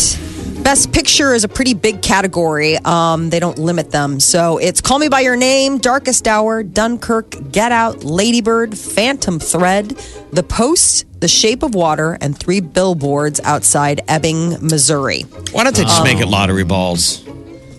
Best 0.63 0.93
Picture 0.93 1.33
is 1.33 1.43
a 1.43 1.47
pretty 1.47 1.73
big 1.73 2.01
category. 2.01 2.77
Um, 2.77 3.29
they 3.29 3.39
don't 3.39 3.57
limit 3.57 3.91
them. 3.91 4.19
So 4.19 4.57
it's 4.57 4.79
Call 4.79 4.99
Me 4.99 5.09
By 5.09 5.21
Your 5.21 5.35
Name, 5.35 5.79
Darkest 5.79 6.27
Hour, 6.27 6.61
Dunkirk, 6.63 7.51
Get 7.51 7.71
Out, 7.71 8.03
Ladybird, 8.03 8.77
Phantom 8.77 9.39
Thread, 9.39 9.89
The 10.31 10.43
Post, 10.43 11.05
The 11.19 11.27
Shape 11.27 11.63
of 11.63 11.73
Water, 11.73 12.17
and 12.21 12.37
three 12.37 12.59
billboards 12.61 13.39
outside 13.43 14.01
Ebbing, 14.07 14.65
Missouri. 14.65 15.21
Why 15.51 15.63
don't 15.63 15.75
they 15.75 15.83
just 15.83 16.03
make 16.03 16.19
it 16.19 16.27
lottery 16.27 16.63
balls? 16.63 17.25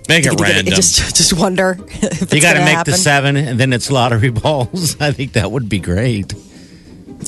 Make 0.09 0.27
it 0.27 0.39
random. 0.41 0.75
Just, 0.75 0.97
just 1.17 1.33
wonder 1.33 1.79
if 1.89 2.35
You 2.35 2.41
got 2.43 2.55
to 2.55 2.61
make 2.61 2.75
happen. 2.77 2.91
the 2.91 2.99
seven, 2.99 3.37
and 3.37 3.59
then 3.61 3.73
it's 3.73 3.91
lottery 3.91 4.31
balls. 4.31 5.01
I 5.01 5.13
think 5.13 5.33
that 5.35 5.51
would 5.51 5.69
be 5.69 5.79
great. 5.79 6.35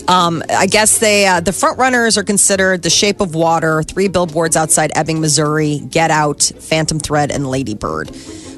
I 0.09 0.67
guess 0.67 0.99
they 0.99 1.27
uh, 1.27 1.41
the 1.41 1.53
front 1.53 1.79
runners 1.79 2.19
are 2.19 2.25
considered 2.25 2.83
The 2.83 2.91
Shape 2.91 3.21
of 3.21 3.35
Water, 3.35 3.83
Three 3.83 4.09
Billboards 4.09 4.57
Outside 4.57 4.93
Ebbing, 4.95 5.21
Missouri, 5.21 5.79
Get 5.79 6.11
Out, 6.11 6.43
Phantom 6.43 6.99
Thread, 6.99 7.31
and 7.31 7.47
Ladybird. 7.47 8.11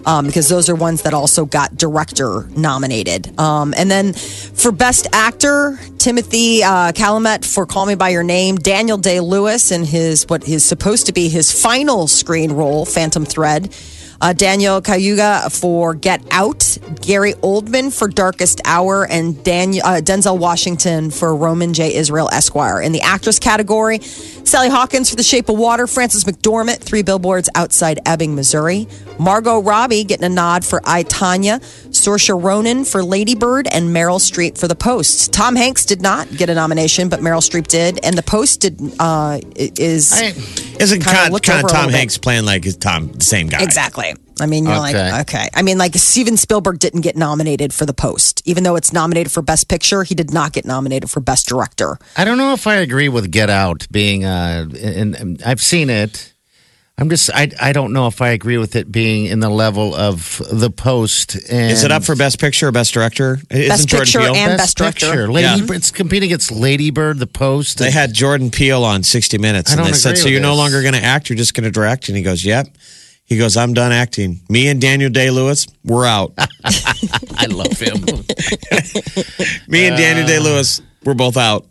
Um, 0.04 0.26
because 0.26 0.48
those 0.48 0.68
are 0.68 0.76
ones 0.76 1.02
that 1.02 1.14
also 1.14 1.46
got 1.46 1.76
director 1.76 2.46
nominated. 2.56 3.36
Um, 3.40 3.74
and 3.76 3.90
then 3.90 4.12
for 4.12 4.70
Best 4.70 5.08
Actor, 5.12 5.80
Timothy 5.98 6.62
uh, 6.62 6.92
Chalamet 6.92 7.44
for 7.44 7.66
Call 7.66 7.86
Me 7.86 7.96
by 7.96 8.10
Your 8.10 8.22
Name, 8.22 8.54
Daniel 8.54 8.98
Day 8.98 9.18
Lewis 9.18 9.72
in 9.72 9.84
his 9.84 10.24
what 10.28 10.48
is 10.48 10.64
supposed 10.64 11.06
to 11.06 11.12
be 11.12 11.28
his 11.28 11.50
final 11.50 12.06
screen 12.06 12.52
role, 12.52 12.84
Phantom 12.84 13.24
Thread. 13.24 13.74
Uh, 14.20 14.32
Daniel 14.32 14.80
Kaluuya 14.80 15.52
for 15.60 15.94
Get 15.94 16.22
Out, 16.30 16.78
Gary 17.00 17.34
Oldman 17.34 17.96
for 17.96 18.08
Darkest 18.08 18.60
Hour, 18.64 19.06
and 19.06 19.42
Daniel, 19.44 19.84
uh, 19.84 20.00
Denzel 20.00 20.38
Washington 20.38 21.10
for 21.10 21.34
Roman 21.34 21.74
J. 21.74 21.94
Israel 21.94 22.28
Esquire. 22.32 22.80
In 22.80 22.92
the 22.92 23.02
actress 23.02 23.38
category, 23.38 24.00
Sally 24.00 24.68
Hawkins 24.68 25.10
for 25.10 25.16
The 25.16 25.22
Shape 25.22 25.48
of 25.48 25.58
Water, 25.58 25.86
Frances 25.86 26.24
McDormand, 26.24 26.78
Three 26.78 27.02
Billboards 27.02 27.48
Outside 27.54 28.00
Ebbing, 28.06 28.34
Missouri, 28.34 28.88
Margot 29.18 29.60
Robbie 29.60 30.04
getting 30.04 30.24
a 30.24 30.28
nod 30.28 30.64
for 30.64 30.80
I, 30.84 31.02
Tanya, 31.02 31.60
Saoirse 32.06 32.40
Ronan 32.42 32.84
for 32.84 33.02
Lady 33.02 33.34
Bird, 33.34 33.66
and 33.72 33.88
Meryl 33.88 34.20
Streep 34.20 34.56
for 34.58 34.68
The 34.68 34.76
Post. 34.76 35.32
Tom 35.32 35.56
Hanks 35.56 35.84
did 35.84 36.00
not 36.00 36.30
get 36.30 36.48
a 36.48 36.54
nomination, 36.54 37.08
but 37.08 37.20
Meryl 37.20 37.40
Streep 37.40 37.66
did, 37.66 37.98
and 38.04 38.16
The 38.16 38.22
Post 38.22 38.60
did 38.60 38.80
uh, 39.00 39.40
is 39.56 40.12
Isn't 40.12 41.00
kinda 41.02 41.04
kind, 41.04 41.30
over 41.32 41.38
Tom 41.40 41.62
little 41.64 41.86
bit. 41.86 41.94
Hanks 41.96 42.18
playing 42.18 42.44
like 42.44 42.62
his 42.64 42.76
Tom, 42.76 43.10
the 43.12 43.24
same 43.24 43.48
guy? 43.48 43.62
Exactly. 43.62 44.14
I 44.38 44.46
mean, 44.46 44.66
you're 44.66 44.74
Okay. 44.74 45.10
like, 45.12 45.28
okay. 45.28 45.48
I 45.54 45.62
mean, 45.62 45.78
like 45.78 45.94
Steven 45.94 46.36
Spielberg 46.36 46.78
didn't 46.78 47.00
get 47.00 47.16
nominated 47.16 47.72
for 47.72 47.86
The 47.86 47.94
Post, 47.94 48.42
even 48.44 48.62
though 48.64 48.76
it's 48.76 48.92
nominated 48.92 49.32
for 49.32 49.42
Best 49.42 49.66
Picture. 49.68 50.04
He 50.04 50.14
did 50.14 50.32
not 50.32 50.52
get 50.52 50.64
nominated 50.64 51.10
for 51.10 51.20
Best 51.20 51.46
Director. 51.48 51.98
I 52.16 52.24
don't 52.24 52.36
know 52.38 52.52
if 52.52 52.66
I 52.66 52.74
agree 52.76 53.08
with 53.08 53.30
Get 53.32 53.48
Out 53.50 53.86
being, 53.90 54.24
uh, 54.24 54.66
and, 54.80 55.14
and 55.16 55.42
I've 55.44 55.62
seen 55.62 55.88
it. 55.90 56.34
I'm 56.98 57.10
just, 57.10 57.28
I, 57.34 57.50
I 57.60 57.72
don't 57.72 57.92
know 57.92 58.06
if 58.06 58.22
I 58.22 58.30
agree 58.30 58.56
with 58.56 58.74
it 58.74 58.90
being 58.90 59.26
in 59.26 59.40
the 59.40 59.50
level 59.50 59.94
of 59.94 60.40
the 60.50 60.70
post. 60.70 61.34
And 61.50 61.70
Is 61.70 61.84
it 61.84 61.92
up 61.92 62.04
for 62.04 62.16
Best 62.16 62.40
Picture 62.40 62.68
or 62.68 62.72
Best 62.72 62.94
Director? 62.94 63.38
Isn't 63.50 63.68
Best 63.68 63.88
Jordan 63.88 64.04
Picture 64.06 64.18
Peele? 64.20 64.34
and- 64.34 64.56
Best 64.56 64.78
Director. 64.78 65.06
Picture? 65.06 65.30
Lady, 65.30 65.46
Yeah. 65.62 65.76
It's 65.76 65.90
competing 65.90 66.28
against 66.28 66.50
Lady 66.52 66.90
Bird, 66.90 67.18
the 67.18 67.26
post. 67.26 67.76
They 67.78 67.90
had 67.90 68.14
Jordan 68.14 68.50
Peele 68.50 68.82
on 68.82 69.02
60 69.02 69.36
Minutes, 69.36 69.70
I 69.70 69.74
and 69.74 69.82
don't 69.82 69.92
they 69.92 69.98
said, 69.98 70.16
"So 70.16 70.28
you're 70.28 70.40
no 70.40 70.54
longer 70.54 70.80
going 70.80 70.94
to 70.94 71.02
act; 71.02 71.28
you're 71.28 71.36
just 71.36 71.52
going 71.52 71.64
to 71.64 71.70
direct." 71.70 72.08
And 72.08 72.16
he 72.16 72.22
goes, 72.22 72.42
"Yep." 72.46 72.68
He 73.26 73.36
goes, 73.36 73.58
"I'm 73.58 73.74
done 73.74 73.92
acting. 73.92 74.40
Me 74.48 74.68
and 74.68 74.80
Daniel 74.80 75.10
Day 75.10 75.30
Lewis, 75.30 75.66
we're 75.84 76.06
out. 76.06 76.32
I 76.64 77.46
love 77.50 77.78
him. 77.78 78.00
Me 79.68 79.86
and 79.86 79.96
Daniel 79.98 80.26
Day 80.26 80.38
Lewis, 80.38 80.80
we're 81.04 81.12
both 81.14 81.36
out." 81.36 81.66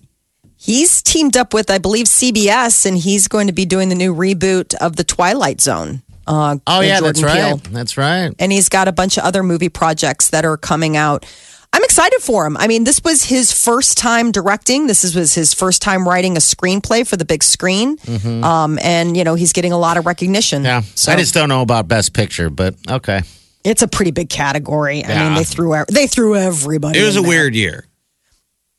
He's 0.65 1.03
teamed 1.03 1.37
up 1.37 1.53
with, 1.53 1.69
I 1.69 1.77
believe, 1.77 2.07
CBS, 2.07 2.87
and 2.87 2.97
he's 2.97 3.27
going 3.27 3.45
to 3.45 3.53
be 3.53 3.65
doing 3.65 3.89
the 3.89 3.95
new 3.95 4.15
reboot 4.15 4.73
of 4.73 4.95
The 4.95 5.03
Twilight 5.03 5.61
Zone. 5.61 6.01
Uh, 6.25 6.57
oh, 6.65 6.81
yeah, 6.81 7.01
that's 7.01 7.21
right. 7.21 7.61
Peele. 7.61 7.71
That's 7.71 7.97
right. 7.97 8.33
and 8.39 8.51
he's 8.51 8.67
got 8.67 8.87
a 8.87 8.91
bunch 8.91 9.19
of 9.19 9.25
other 9.25 9.43
movie 9.43 9.69
projects 9.69 10.31
that 10.31 10.43
are 10.43 10.57
coming 10.57 10.97
out. 10.97 11.23
I'm 11.71 11.83
excited 11.83 12.19
for 12.19 12.47
him. 12.47 12.57
I 12.57 12.65
mean, 12.65 12.83
this 12.83 13.03
was 13.03 13.25
his 13.25 13.51
first 13.51 13.99
time 13.99 14.31
directing. 14.31 14.87
This 14.87 15.13
was 15.13 15.35
his 15.35 15.53
first 15.53 15.83
time 15.83 16.07
writing 16.07 16.35
a 16.35 16.39
screenplay 16.39 17.07
for 17.07 17.15
the 17.15 17.25
big 17.25 17.43
screen. 17.43 17.97
Um, 18.43 18.79
and, 18.81 19.15
you 19.15 19.23
know, 19.23 19.35
he's 19.35 19.53
getting 19.53 19.71
a 19.71 19.77
lot 19.77 19.97
of 19.97 20.07
recognition. 20.07 20.63
Mm-hmm. 20.63 20.65
Yeah. 20.65 20.81
So 20.95 21.11
I 21.11 21.15
just 21.15 21.35
don't 21.35 21.49
know 21.49 21.61
about 21.61 21.87
Best 21.87 22.13
Picture, 22.13 22.49
but 22.49 22.73
okay. 22.89 23.21
it's 23.63 23.83
a 23.83 23.87
pretty 23.87 24.11
big 24.11 24.29
category. 24.29 25.05
I 25.05 25.25
mean, 25.25 25.35
they 25.35 25.43
threw 25.43 25.75
they 25.89 26.07
threw 26.07 26.35
everybody. 26.35 26.97
It 26.97 27.03
was 27.03 27.17
a 27.17 27.21
there. 27.21 27.29
weird 27.29 27.53
year. 27.53 27.85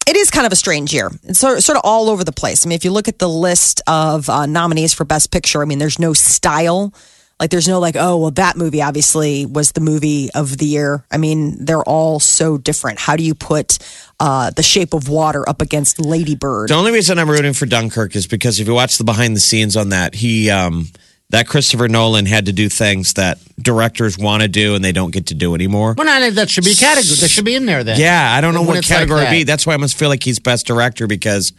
It 0.07 0.14
is 0.16 0.31
kind 0.31 0.47
of 0.47 0.53
a 0.53 0.57
strange 0.57 0.95
year. 0.95 1.11
It's 1.25 1.40
sort, 1.40 1.69
of 1.69 1.81
all 1.83 2.09
over 2.09 2.23
the 2.23 2.33
place. 2.33 2.64
I 2.64 2.69
mean, 2.69 2.77
if 2.77 2.85
you 2.85 2.92
look 2.92 3.09
at 3.09 3.19
the 3.19 3.29
list 3.29 3.83
of 3.88 4.31
uh, 4.31 4.47
nominees 4.47 4.95
for 4.95 5.05
Best 5.05 5.33
Picture, 5.33 5.62
I 5.62 5.64
mean, 5.64 5.81
there's 5.81 5.99
no 5.99 6.12
style. 6.12 6.95
Like, 7.40 7.51
there's 7.51 7.66
no 7.66 7.81
like, 7.81 7.97
oh, 7.99 8.16
well, 8.16 8.31
that 8.31 8.57
movie 8.57 8.81
obviously 8.81 9.47
was 9.47 9.73
the 9.73 9.81
movie 9.81 10.31
of 10.33 10.59
the 10.59 10.64
year. 10.64 11.05
I 11.11 11.19
mean, 11.19 11.64
they're 11.64 11.83
all 11.83 12.21
so 12.21 12.57
different. 12.57 13.01
How 13.01 13.16
do 13.16 13.25
you 13.25 13.35
put 13.35 13.79
uh, 14.21 14.51
The 14.51 14.62
Shape 14.62 14.95
of 14.95 15.09
Water 15.09 15.47
up 15.49 15.61
against 15.61 16.01
Lady 16.01 16.37
Bird? 16.37 16.71
The 16.71 16.75
only 16.75 16.92
reason 16.92 17.19
I'm 17.19 17.29
rooting 17.29 17.53
for 17.53 17.66
Dunkirk 17.66 18.14
is 18.14 18.29
because 18.29 18.61
if 18.61 18.69
you 18.69 18.75
watch 18.75 18.99
the 18.99 19.05
behind 19.05 19.35
the 19.35 19.40
scenes 19.40 19.77
on 19.77 19.88
that, 19.88 20.14
he 20.14 20.51
um, 20.51 20.87
that 21.31 21.49
Christopher 21.49 21.89
Nolan 21.89 22.27
had 22.27 22.47
to 22.47 22.53
do 22.53 22.69
things 22.69 23.15
that 23.15 23.39
directors 23.61 24.17
want 24.17 24.43
to 24.43 24.49
do 24.49 24.75
and 24.75 24.85
they 24.85 24.93
don't 24.93 25.11
get 25.11 25.27
to 25.27 25.35
do 25.35 25.55
anymore. 25.55 25.95
Well, 25.97 26.07
no, 26.07 26.31
that 26.31 26.51
should 26.51 26.65
be 26.65 26.75
category. 26.75 27.17
That 27.21 27.29
should 27.31 27.45
be 27.45 27.55
in 27.57 27.67
there 27.67 27.83
then. 27.83 27.99
Yeah, 27.99 28.33
I 28.33 28.41
don't 28.41 28.55
know 28.55 28.62
what 28.62 28.77
it's 28.79 28.89
like 28.89 28.99
category 28.99 29.23
it'd 29.23 29.31
be. 29.33 29.43
That's 29.45 29.67
why 29.67 29.75
I 29.75 29.77
must 29.77 29.99
feel 29.99 30.09
like 30.09 30.23
he's 30.23 30.39
best 30.39 30.67
director 30.67 31.07
because 31.09 31.53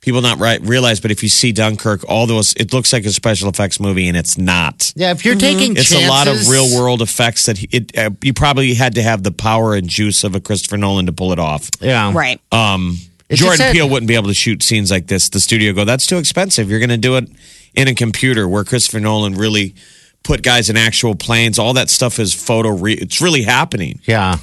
people 0.00 0.22
not 0.22 0.38
right 0.38 0.60
realize. 0.62 0.98
But 0.98 1.12
if 1.12 1.22
you 1.22 1.28
see 1.28 1.52
Dunkirk, 1.52 2.08
all 2.08 2.26
those 2.26 2.52
it 2.54 2.72
looks 2.72 2.92
like 2.92 3.04
a 3.04 3.10
special 3.12 3.48
effects 3.48 3.78
movie 3.78 4.08
and 4.08 4.16
it's 4.16 4.36
not. 4.36 4.92
Yeah, 4.96 5.12
if 5.12 5.24
you're 5.24 5.36
taking 5.36 5.76
It's 5.76 5.90
chances, 5.90 6.08
a 6.08 6.10
lot 6.10 6.26
of 6.26 6.48
real 6.48 6.76
world 6.76 7.00
effects 7.00 7.46
that 7.46 7.58
he, 7.58 7.68
it. 7.70 7.96
Uh, 7.96 8.10
you 8.22 8.34
probably 8.34 8.74
had 8.74 8.96
to 8.96 9.02
have 9.02 9.22
the 9.22 9.32
power 9.32 9.74
and 9.74 9.88
juice 9.88 10.24
of 10.24 10.34
a 10.34 10.40
Christopher 10.40 10.78
Nolan 10.78 11.06
to 11.06 11.12
pull 11.12 11.32
it 11.32 11.38
off. 11.38 11.70
Yeah. 11.80 12.12
Right. 12.12 12.40
Um, 12.50 12.96
Jordan 13.30 13.36
just 13.46 13.58
that- 13.58 13.72
Peele 13.72 13.88
wouldn't 13.88 14.08
be 14.08 14.14
able 14.16 14.28
to 14.28 14.34
shoot 14.34 14.62
scenes 14.64 14.90
like 14.90 15.06
this. 15.06 15.28
The 15.28 15.40
studio 15.40 15.72
go, 15.72 15.84
that's 15.84 16.06
too 16.06 16.18
expensive. 16.18 16.68
You're 16.68 16.80
going 16.80 16.90
to 16.90 16.98
do 16.98 17.16
it 17.16 17.30
in 17.74 17.88
a 17.88 17.94
computer. 17.94 18.48
Where 18.48 18.64
Christopher 18.64 19.00
Nolan 19.00 19.34
really 19.34 19.74
put 20.22 20.42
guys 20.42 20.70
in 20.70 20.76
actual 20.76 21.14
planes. 21.14 21.58
All 21.58 21.74
that 21.74 21.90
stuff 21.90 22.18
is 22.18 22.32
photo. 22.34 22.70
Re- 22.70 22.94
it's 22.94 23.20
really 23.20 23.42
happening. 23.42 24.00
Yeah. 24.04 24.36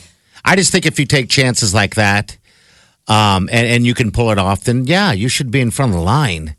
I 0.44 0.56
just 0.56 0.72
think 0.72 0.86
if 0.86 1.00
you 1.00 1.06
take 1.06 1.30
chances 1.30 1.74
like 1.74 1.96
that, 1.96 2.38
um, 3.08 3.50
and, 3.52 3.68
and 3.68 3.86
you 3.86 3.94
can 3.94 4.12
pull 4.12 4.32
it 4.32 4.38
off, 4.38 4.64
then 4.64 4.86
yeah, 4.86 5.12
you 5.12 5.30
should 5.30 5.52
be 5.52 5.60
in 5.62 5.72
front 5.72 5.94
of 5.94 5.98
the 5.98 6.04
line. 6.04 6.56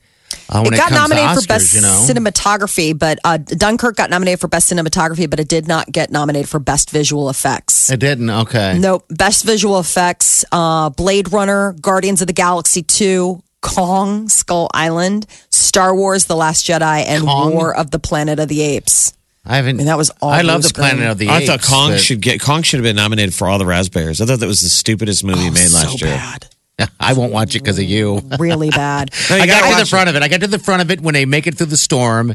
Uh, 0.49 0.63
when 0.63 0.73
it 0.73 0.77
it, 0.77 0.79
got 0.79 0.89
comes 0.89 1.01
nominated 1.01 1.31
Oscars, 1.31 1.43
for 1.43 1.49
best 1.49 1.75
you 1.75 1.81
know? 1.81 2.07
cinematography, 2.09 2.99
but 2.99 3.19
uh, 3.25 3.37
Dunkirk 3.37 3.97
got 3.97 4.11
nominated 4.11 4.41
for 4.41 4.49
best 4.49 4.73
cinematography, 4.73 5.31
but 5.31 5.39
it 5.39 5.49
did 5.49 5.69
not 5.69 5.91
get 5.91 6.11
nominated 6.11 6.49
for 6.49 6.59
best 6.59 6.91
visual 6.91 7.31
effects. 7.31 7.91
It 7.91 8.01
didn't. 8.01 8.31
Okay. 8.31 8.77
Nope. 8.79 9.05
Best 9.11 9.45
visual 9.45 9.79
effects: 9.79 10.45
uh, 10.51 10.91
Blade 10.91 11.33
Runner, 11.33 11.73
Guardians 11.81 12.21
of 12.21 12.27
the 12.27 12.33
Galaxy 12.33 12.83
Two, 12.83 13.43
Kong, 13.61 14.29
Skull 14.29 14.71
Island, 14.75 15.27
Star 15.51 15.95
Wars: 15.95 16.27
The 16.27 16.37
Last 16.37 16.67
Jedi, 16.67 17.05
and 17.07 17.25
Kong? 17.25 17.53
War 17.53 17.75
of 17.77 17.91
the 17.91 17.99
Planet 17.99 18.39
of 18.39 18.49
the 18.49 18.63
Apes. 18.63 19.13
I 19.45 19.57
haven't. 19.57 19.77
mean, 19.79 19.87
that 19.87 19.97
was 19.97 20.11
all 20.21 20.31
I 20.31 20.43
love 20.43 20.61
blue 20.63 20.69
the 20.69 20.75
Planet 20.75 21.11
of 21.11 21.19
the 21.19 21.29
Apes. 21.29 21.49
I 21.51 21.57
thought 21.57 21.63
Kong 21.63 21.91
but 21.93 22.01
should 22.01 22.21
get 22.21 22.41
Kong 22.41 22.63
should 22.63 22.79
have 22.79 22.85
been 22.85 22.97
nominated 22.97 23.35
for 23.35 23.49
all 23.49 23.59
the 23.59 23.67
raspberries. 23.67 24.21
I 24.21 24.27
thought 24.27 24.41
that 24.41 24.47
was 24.47 24.61
the 24.61 24.69
stupidest 24.69 25.25
movie 25.25 25.49
oh, 25.49 25.51
made 25.53 25.71
last 25.71 25.87
Oh, 25.95 25.97
so 25.97 26.07
year. 26.07 26.15
bad, 26.17 26.91
I 27.01 27.15
won't 27.15 27.33
watch 27.33 27.55
it 27.57 27.61
because 27.61 27.79
of 27.79 27.85
you. 27.85 28.17
Mm, 28.17 28.39
really 28.39 28.71
bad. 28.71 29.11
No, 29.31 29.37
you 29.37 29.43
I 29.43 29.47
got 29.47 29.61
gotta 29.63 29.75
the 29.77 29.81
watch 29.81 29.91
front 29.91 30.09
of 30.11 30.17
it. 30.17 30.23
I 30.23 30.29
got 30.29 30.41
to 30.41 30.47
the 30.47 30.59
front 30.59 30.83
of 30.83 30.91
it 30.91 31.01
when 31.01 31.15
they 31.15 31.25
make 31.25 31.47
it 31.47 31.57
through 31.57 31.67
the 31.67 31.77
storm, 31.77 32.33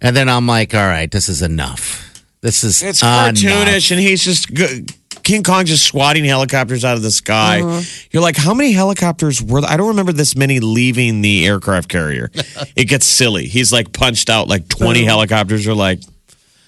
and 0.00 0.16
then 0.16 0.28
I'm 0.28 0.46
like, 0.46 0.74
all 0.74 0.86
right, 0.86 1.10
this 1.10 1.28
is 1.28 1.42
enough. 1.42 2.04
This 2.40 2.62
is 2.62 2.82
It's 2.84 3.02
enough. 3.02 3.34
cartoonish, 3.34 3.90
and 3.90 3.98
he's 4.00 4.22
just 4.24 4.54
good. 4.54 4.92
King 5.28 5.42
Kong 5.42 5.66
just 5.66 5.84
swatting 5.84 6.24
helicopters 6.24 6.86
out 6.86 6.96
of 6.96 7.02
the 7.02 7.10
sky. 7.10 7.60
Uh-huh. 7.60 7.82
You're 8.10 8.22
like, 8.22 8.38
how 8.38 8.54
many 8.54 8.72
helicopters 8.72 9.42
were? 9.42 9.60
There? 9.60 9.68
I 9.68 9.76
don't 9.76 9.88
remember 9.88 10.10
this 10.10 10.34
many 10.34 10.58
leaving 10.58 11.20
the 11.20 11.46
aircraft 11.46 11.90
carrier. 11.90 12.30
it 12.76 12.86
gets 12.86 13.04
silly. 13.04 13.46
He's 13.46 13.70
like 13.70 13.92
punched 13.92 14.30
out 14.30 14.48
like 14.48 14.68
20 14.68 15.00
uh-huh. 15.00 15.06
helicopters. 15.06 15.66
Are 15.66 15.74
like, 15.74 16.00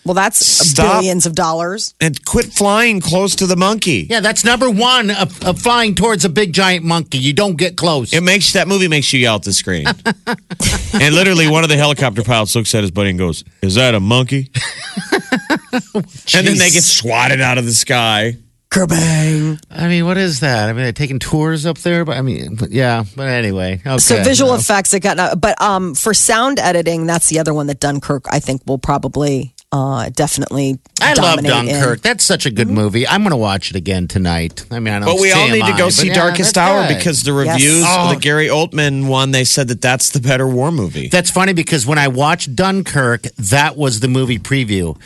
Well, 0.04 0.12
that's 0.12 0.44
Stop. 0.44 1.00
billions 1.00 1.24
of 1.24 1.34
dollars. 1.34 1.94
and 2.02 2.22
quit 2.26 2.52
flying 2.52 3.00
close 3.00 3.34
to 3.36 3.46
the 3.46 3.56
monkey. 3.56 4.06
Yeah, 4.10 4.20
that's 4.20 4.44
number 4.44 4.68
one 4.68 5.10
of, 5.10 5.42
of 5.42 5.58
flying 5.58 5.94
towards 5.94 6.26
a 6.26 6.28
big 6.28 6.52
giant 6.52 6.84
monkey. 6.84 7.16
You 7.16 7.32
don't 7.32 7.56
get 7.56 7.78
close. 7.78 8.12
It 8.12 8.22
makes 8.22 8.52
that 8.52 8.68
movie 8.68 8.88
makes 8.88 9.10
you 9.14 9.20
yell 9.20 9.36
at 9.36 9.42
the 9.42 9.54
screen. 9.54 9.86
and 11.00 11.14
literally, 11.14 11.48
one 11.48 11.64
of 11.64 11.70
the 11.70 11.78
helicopter 11.78 12.22
pilots 12.22 12.54
looks 12.54 12.74
at 12.74 12.82
his 12.82 12.90
buddy 12.90 13.08
and 13.08 13.18
goes, 13.18 13.42
"Is 13.62 13.76
that 13.76 13.94
a 13.94 14.00
monkey?" 14.00 14.50
and 15.72 16.46
then 16.46 16.58
they 16.58 16.68
get 16.68 16.84
swatted 16.84 17.40
out 17.40 17.56
of 17.56 17.64
the 17.64 17.72
sky. 17.72 18.36
Kerbang. 18.70 19.60
I 19.68 19.88
mean, 19.88 20.06
what 20.06 20.16
is 20.16 20.40
that? 20.40 20.68
I 20.68 20.72
mean, 20.72 20.84
they're 20.84 20.92
taking 20.92 21.18
tours 21.18 21.66
up 21.66 21.78
there, 21.78 22.04
but 22.04 22.16
I 22.16 22.22
mean, 22.22 22.54
but 22.54 22.70
yeah. 22.70 23.04
But 23.16 23.26
anyway, 23.28 23.80
okay. 23.84 23.98
So 23.98 24.22
visual 24.22 24.52
no. 24.52 24.58
effects, 24.58 24.94
it 24.94 25.00
got, 25.00 25.40
but 25.40 25.60
um, 25.60 25.94
for 25.96 26.14
sound 26.14 26.60
editing, 26.60 27.06
that's 27.06 27.28
the 27.28 27.40
other 27.40 27.52
one 27.52 27.66
that 27.66 27.80
Dunkirk, 27.80 28.26
I 28.30 28.38
think, 28.38 28.62
will 28.66 28.78
probably 28.78 29.54
uh, 29.72 30.10
definitely. 30.10 30.78
I 31.00 31.14
love 31.14 31.38
dominate 31.38 31.68
in. 31.68 31.80
Dunkirk. 31.80 32.02
That's 32.02 32.24
such 32.24 32.46
a 32.46 32.50
good 32.50 32.68
movie. 32.68 33.06
I'm 33.08 33.22
going 33.22 33.30
to 33.30 33.36
watch 33.36 33.70
it 33.70 33.76
again 33.76 34.06
tonight. 34.06 34.64
I 34.70 34.78
mean, 34.78 34.94
I 34.94 35.00
don't. 35.00 35.06
But 35.06 35.20
we 35.20 35.32
all 35.32 35.48
need 35.48 35.64
to 35.66 35.76
go 35.76 35.86
I, 35.86 35.90
see 35.90 36.08
yeah, 36.08 36.14
Darkest 36.14 36.56
Hour 36.56 36.86
good. 36.86 36.96
because 36.96 37.22
the 37.24 37.32
Yes. 37.32 37.54
reviews 37.54 37.84
Oh. 37.86 38.04
of 38.08 38.14
the 38.14 38.20
Gary 38.20 38.48
Oldman 38.48 39.08
one, 39.08 39.32
they 39.32 39.44
said 39.44 39.68
that 39.68 39.80
that's 39.80 40.10
the 40.10 40.20
better 40.20 40.46
war 40.46 40.70
movie. 40.70 41.08
That's 41.08 41.30
funny 41.30 41.52
because 41.54 41.86
when 41.86 41.98
I 41.98 42.08
watched 42.08 42.54
Dunkirk, 42.54 43.22
that 43.36 43.76
was 43.76 44.00
the 44.00 44.08
movie 44.08 44.38
preview 44.38 44.96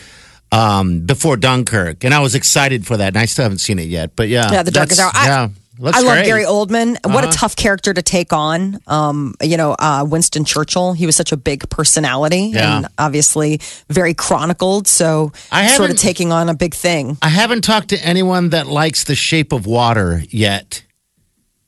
um, 0.54 1.00
before 1.00 1.36
Dunkirk, 1.36 2.04
and 2.04 2.14
I 2.14 2.20
was 2.20 2.34
excited 2.34 2.86
for 2.86 2.96
that. 2.96 3.08
And 3.08 3.18
I 3.18 3.24
still 3.26 3.42
haven't 3.44 3.58
seen 3.58 3.78
it 3.78 3.88
yet, 3.88 4.14
but 4.16 4.28
yeah, 4.28 4.50
Yeah, 4.52 4.62
the 4.62 4.78
Hour. 5.00 5.10
I- 5.14 5.26
yeah, 5.26 5.48
looks 5.78 5.96
I 5.98 6.00
love 6.02 6.12
great. 6.14 6.26
Gary 6.26 6.44
Oldman. 6.44 6.96
What 7.04 7.24
a 7.24 7.28
Uh-huh. 7.28 7.32
tough 7.32 7.56
character 7.56 7.92
to 7.92 8.02
take 8.02 8.32
on. 8.32 8.78
Um, 8.86 9.34
you 9.42 9.56
know, 9.56 9.74
uh, 9.78 10.04
Winston 10.08 10.44
Churchill. 10.44 10.92
He 10.92 11.06
was 11.06 11.16
such 11.16 11.32
a 11.32 11.36
big 11.36 11.68
personality 11.70 12.52
Yeah. 12.54 12.76
and 12.76 12.86
obviously 12.98 13.60
very 13.90 14.14
chronicled. 14.14 14.86
So 14.86 15.32
I 15.50 15.66
sort 15.76 15.90
of 15.90 15.96
taking 15.96 16.30
on 16.32 16.48
a 16.48 16.54
big 16.54 16.74
thing. 16.74 17.18
I 17.22 17.28
haven't 17.30 17.62
talked 17.62 17.88
to 17.88 17.98
anyone 18.06 18.50
that 18.50 18.66
likes 18.68 19.02
The 19.04 19.16
Shape 19.16 19.52
of 19.52 19.66
Water 19.66 20.22
yet. 20.30 20.82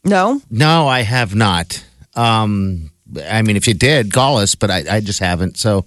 No, 0.05 0.41
No, 0.51 0.87
I 0.87 1.01
have 1.03 1.35
not. 1.35 1.83
Um, 2.15 2.93
I 3.29 3.43
mean, 3.43 3.57
if 3.57 3.67
you 3.67 3.75
did, 3.75 4.13
call 4.13 4.39
us, 4.39 4.55
but 4.55 4.71
I, 4.71 4.85
I 4.89 5.01
just 5.01 5.19
haven't. 5.19 5.57
So, 5.59 5.85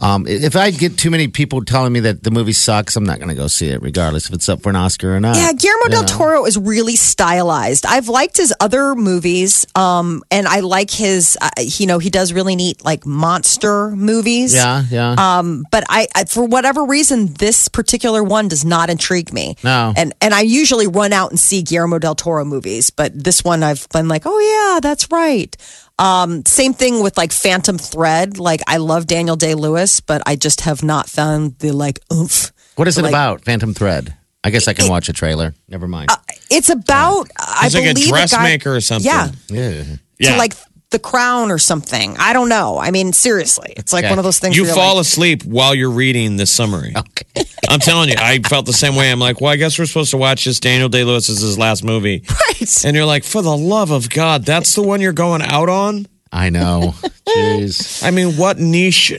um, 0.00 0.26
if 0.28 0.54
I 0.54 0.70
get 0.70 0.96
too 0.96 1.10
many 1.10 1.26
people 1.26 1.64
telling 1.64 1.92
me 1.92 2.00
that 2.00 2.22
the 2.22 2.30
movie 2.30 2.52
sucks, 2.52 2.94
I'm 2.94 3.04
not 3.04 3.18
going 3.18 3.30
to 3.30 3.34
go 3.34 3.48
see 3.48 3.68
it, 3.68 3.82
regardless 3.82 4.28
if 4.28 4.34
it's 4.34 4.48
up 4.48 4.62
for 4.62 4.70
an 4.70 4.76
Oscar 4.76 5.16
or 5.16 5.20
not. 5.20 5.36
Yeah, 5.36 5.52
Guillermo 5.52 5.84
You 5.84 5.90
del? 5.90 6.04
Toro 6.04 6.46
is 6.46 6.56
really 6.56 6.94
stylized. 6.94 7.84
I've 7.84 8.08
liked 8.08 8.36
his 8.36 8.54
other 8.60 8.94
movies, 8.94 9.66
um, 9.74 10.22
and 10.30 10.46
I 10.46 10.60
like 10.60 10.90
his. 10.90 11.36
Uh, 11.40 11.50
you 11.58 11.86
know, 11.86 11.98
he 11.98 12.10
does 12.10 12.32
really 12.32 12.54
neat 12.54 12.84
like 12.84 13.06
monster 13.06 13.90
movies. 13.90 14.54
Yeah, 14.54 14.84
yeah. 14.88 15.16
Um, 15.18 15.64
but 15.70 15.84
I, 15.88 16.06
I, 16.14 16.24
for 16.24 16.44
whatever 16.44 16.84
reason, 16.84 17.32
this 17.34 17.66
particular 17.68 18.22
one 18.22 18.46
does 18.46 18.64
not 18.64 18.90
intrigue 18.90 19.32
me. 19.32 19.56
No. 19.64 19.92
And 19.96 20.14
and 20.20 20.32
I 20.32 20.42
usually 20.42 20.86
run 20.86 21.12
out 21.12 21.30
and 21.30 21.40
see 21.40 21.62
Guillermo 21.62 21.98
del 21.98 22.14
Toro 22.14 22.44
movies, 22.44 22.90
but 22.90 23.12
this 23.12 23.42
one 23.42 23.64
I've 23.64 23.88
been 23.88 24.06
like, 24.06 24.22
oh 24.26 24.38
yeah, 24.74 24.80
that's 24.80 25.10
right. 25.10 25.56
Um, 25.98 26.44
same 26.46 26.74
thing 26.74 27.02
with 27.02 27.16
like 27.16 27.32
Phantom 27.32 27.76
Thread. 27.78 28.38
Like 28.38 28.60
I 28.66 28.76
love 28.76 29.06
Daniel 29.06 29.36
Day 29.36 29.54
Lewis, 29.54 30.00
but 30.00 30.22
I 30.26 30.36
just 30.36 30.60
have 30.62 30.82
not 30.82 31.08
found 31.08 31.58
the 31.58 31.72
like 31.72 32.00
oomph. 32.12 32.52
what 32.76 32.86
is 32.88 32.98
it 32.98 33.02
like- 33.02 33.10
about? 33.10 33.44
Phantom 33.44 33.74
Thread. 33.74 34.14
I 34.44 34.50
guess 34.50 34.68
I 34.68 34.72
can 34.72 34.88
watch 34.88 35.08
a 35.08 35.12
trailer. 35.12 35.52
Never 35.68 35.88
mind. 35.88 36.10
It's 36.48 36.70
about 36.70 37.28
I 37.38 37.64
He's 37.64 37.74
like 37.74 37.84
a 37.86 37.94
believe 37.94 38.10
guy- 38.10 38.18
dressmaker 38.26 38.76
or 38.76 38.80
something. 38.80 39.04
Yeah, 39.10 39.30
yeah. 39.50 39.84
Yeah. 40.18 40.32
to 40.32 40.38
like 40.38 40.54
the 40.90 40.98
crown 40.98 41.50
or 41.50 41.58
something. 41.58 42.16
I 42.18 42.32
don't 42.32 42.48
know. 42.48 42.78
I 42.78 42.90
mean, 42.90 43.12
seriously, 43.12 43.74
it's 43.76 43.92
like 43.92 44.04
Okay. 44.04 44.10
one 44.10 44.18
of 44.18 44.24
those 44.24 44.38
things. 44.38 44.56
You 44.56 44.62
where 44.62 44.68
you're 44.70 44.76
fall 44.76 44.94
like, 44.96 45.02
asleep 45.02 45.42
while 45.44 45.74
you're 45.74 45.90
reading 45.90 46.36
the 46.36 46.46
summary. 46.46 46.94
Okay. 46.96 47.44
I'm 47.68 47.80
telling 47.80 48.08
you, 48.08 48.14
I 48.18 48.38
felt 48.38 48.64
the 48.64 48.72
same 48.72 48.94
way. 48.96 49.10
I'm 49.12 49.18
like, 49.18 49.40
well, 49.40 49.50
I 49.52 49.56
guess 49.56 49.78
we're 49.78 49.84
supposed 49.84 50.10
to 50.12 50.16
watch 50.16 50.46
this. 50.46 50.60
Daniel 50.60 50.88
Day 50.88 51.04
Lewis 51.04 51.28
is 51.28 51.40
his 51.40 51.58
last 51.58 51.84
movie. 51.84 52.24
right. 52.30 52.84
And 52.84 52.96
you're 52.96 53.04
like, 53.04 53.24
for 53.24 53.42
the 53.42 53.54
love 53.56 53.90
of 53.90 54.08
God, 54.08 54.44
that's 54.46 54.74
the 54.74 54.82
one 54.82 55.00
you're 55.02 55.12
going 55.12 55.42
out 55.42 55.68
on? 55.68 56.06
I 56.32 56.48
know. 56.48 56.94
Jeez. 57.28 58.02
I 58.02 58.10
mean, 58.10 58.36
what 58.38 58.58
niche 58.58 59.12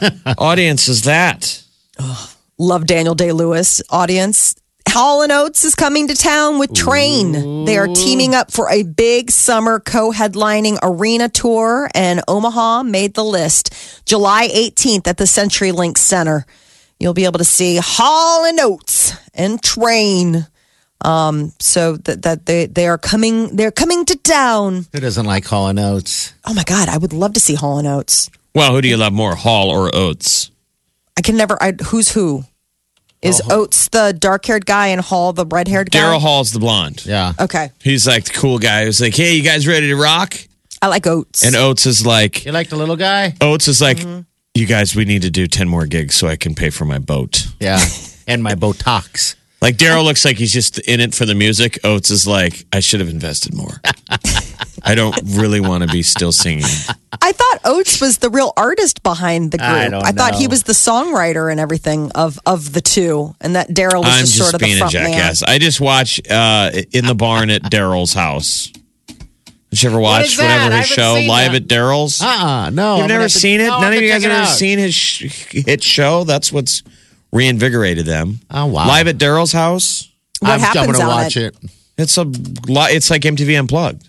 audience 0.38 0.86
is 0.88 1.02
that? 1.02 1.62
Love 2.58 2.86
Daniel 2.86 3.14
Day 3.14 3.32
Lewis 3.32 3.82
audience. 3.90 4.54
Hall 4.88 5.22
and 5.22 5.30
Oates 5.32 5.64
is 5.64 5.74
coming 5.74 6.08
to 6.08 6.14
town 6.14 6.58
with 6.58 6.72
Train. 6.74 7.64
They 7.66 7.76
are 7.76 7.86
teaming 7.88 8.34
up 8.34 8.50
for 8.50 8.70
a 8.70 8.82
big 8.82 9.30
summer 9.30 9.78
co-headlining 9.78 10.78
arena 10.82 11.28
tour, 11.28 11.90
and 11.94 12.22
Omaha 12.26 12.82
made 12.84 13.14
the 13.14 13.24
list. 13.24 13.74
July 14.06 14.48
18th 14.48 15.06
at 15.06 15.18
the 15.18 15.24
CenturyLink 15.24 15.98
Center. 15.98 16.46
You'll 16.98 17.14
be 17.14 17.26
able 17.26 17.38
to 17.38 17.44
see 17.44 17.78
Hall 17.82 18.46
and 18.46 18.58
Oates 18.58 19.14
and 19.34 19.62
Train. 19.62 20.46
Um, 21.02 21.52
so 21.60 21.98
that 21.98 22.22
that 22.22 22.46
they 22.46 22.64
they 22.66 22.88
are 22.88 22.96
coming. 22.96 23.54
They're 23.54 23.70
coming 23.70 24.06
to 24.06 24.16
town. 24.16 24.86
Who 24.92 25.00
doesn't 25.00 25.26
like 25.26 25.44
Hall 25.44 25.68
and 25.68 25.78
Oates? 25.78 26.32
Oh 26.46 26.54
my 26.54 26.64
God, 26.64 26.88
I 26.88 26.96
would 26.96 27.12
love 27.12 27.34
to 27.34 27.40
see 27.40 27.54
Hall 27.54 27.78
and 27.78 27.86
Oates. 27.86 28.30
Well, 28.54 28.72
who 28.72 28.80
do 28.80 28.88
you 28.88 28.96
love 28.96 29.12
more, 29.12 29.34
Hall 29.34 29.68
or 29.68 29.94
Oates? 29.94 30.50
I 31.18 31.20
can 31.20 31.36
never. 31.36 31.62
I, 31.62 31.72
who's 31.72 32.12
who? 32.12 32.44
Is 33.22 33.42
Oates 33.50 33.88
the 33.88 34.12
dark-haired 34.18 34.66
guy 34.66 34.88
and 34.88 35.00
Hall 35.00 35.32
the 35.32 35.46
red-haired 35.46 35.90
guy? 35.90 35.98
Daryl 36.00 36.20
Hall's 36.20 36.52
the 36.52 36.58
blonde. 36.60 37.04
Yeah. 37.04 37.32
Okay, 37.40 37.70
He's 37.82 38.06
like 38.06 38.24
the 38.24 38.32
cool 38.32 38.58
guy 38.58 38.84
who's 38.84 39.00
like, 39.00 39.14
hey, 39.16 39.34
you 39.34 39.42
guys 39.42 39.66
ready 39.66 39.88
to 39.88 39.96
rock? 39.96 40.34
I 40.82 40.88
like 40.88 41.06
Oates. 41.06 41.44
And 41.44 41.56
Oates 41.56 41.86
is 41.86 42.04
like, 42.06 42.44
You 42.44 42.52
like 42.52 42.68
the 42.68 42.76
little 42.76 42.96
guy? 42.96 43.34
Oates 43.40 43.66
is 43.68 43.80
like, 43.80 43.96
Mm-hmm. 43.98 44.20
you 44.54 44.66
guys, 44.66 44.94
we 44.94 45.04
need 45.04 45.22
to 45.22 45.30
do 45.30 45.46
10 45.46 45.68
more 45.68 45.86
gigs 45.86 46.14
so 46.14 46.28
I 46.28 46.36
can 46.36 46.54
pay 46.54 46.70
for 46.70 46.84
my 46.84 46.98
boat. 46.98 47.46
Yeah. 47.58 47.80
and 48.28 48.42
my 48.42 48.54
Botox. 48.54 49.34
Like 49.62 49.76
Daryl 49.78 50.04
looks 50.04 50.24
like 50.24 50.36
he's 50.36 50.52
just 50.52 50.78
in 50.80 51.00
it 51.00 51.14
for 51.14 51.24
the 51.24 51.34
music. 51.34 51.78
Oates 51.82 52.10
is 52.10 52.26
like, 52.26 52.66
I 52.72 52.80
should 52.80 53.00
have 53.00 53.08
invested 53.08 53.54
more. 53.54 53.80
I 54.86 54.94
don't 54.94 55.16
really 55.24 55.60
want 55.60 55.82
to 55.82 55.88
be 55.88 56.02
still 56.02 56.32
singing. 56.32 56.64
I 57.20 57.32
thought 57.32 57.58
Oates 57.64 58.00
was 58.00 58.18
the 58.18 58.30
real 58.30 58.52
artist 58.56 59.02
behind 59.02 59.50
the 59.50 59.58
group. 59.58 59.68
I 59.68 59.88
don't 59.88 60.16
thought 60.16 60.34
he 60.36 60.46
was 60.46 60.62
the 60.62 60.72
songwriter 60.74 61.50
and 61.50 61.58
everything 61.58 62.12
of 62.12 62.38
of 62.46 62.72
the 62.72 62.80
two, 62.80 63.34
and 63.40 63.56
that 63.56 63.68
Daryl 63.68 64.00
was 64.04 64.14
I'm 64.14 64.20
just, 64.20 64.34
just 64.34 64.38
sort 64.38 64.54
of 64.54 64.60
the 64.60 64.64
being 64.66 64.76
a 64.76 64.88
front 64.88 64.94
man. 64.94 65.34
I 65.46 65.58
just 65.58 65.80
watch 65.80 66.20
uh, 66.30 66.70
in 66.92 67.06
the 67.06 67.14
barn 67.14 67.50
at 67.50 67.62
Daryl's 67.62 68.12
house. 68.14 68.72
Did 69.70 69.82
you 69.82 69.90
ever 69.90 69.98
watch 70.00 70.26
is 70.26 70.36
that? 70.36 70.44
whatever 70.44 70.74
I 70.74 70.78
his 70.78 70.86
show 70.86 71.14
live 71.28 71.52
that. 71.52 71.62
at 71.62 71.68
Daryl's? 71.68 72.22
Uh-uh. 72.22 72.70
No. 72.70 72.94
You've 72.96 73.02
I'm 73.02 73.08
never 73.08 73.22
have 73.22 73.32
to- 73.32 73.38
seen 73.38 73.60
it? 73.60 73.66
No, 73.66 73.80
None 73.80 73.92
of 73.92 74.00
you 74.00 74.08
guys 74.08 74.22
have 74.22 74.32
ever 74.32 74.46
seen 74.46 74.78
his 74.78 74.94
sh- 74.94 75.64
hit 75.66 75.82
show? 75.82 76.24
That's 76.24 76.52
what's 76.52 76.82
reinvigorated 77.32 78.06
them. 78.06 78.38
Oh, 78.50 78.66
wow. 78.66 78.86
Live 78.86 79.08
at 79.08 79.18
Daryl's 79.18 79.52
house. 79.52 80.10
What 80.38 80.52
I'm, 80.52 80.60
happens 80.60 80.86
I'm 80.86 80.92
gonna 80.92 81.08
watch 81.08 81.36
it? 81.36 81.56
it. 81.62 81.70
It's 81.98 82.16
a 82.16 82.24
lot. 82.68 82.92
It's 82.92 83.10
like 83.10 83.22
MTV 83.22 83.58
Unplugged. 83.58 84.08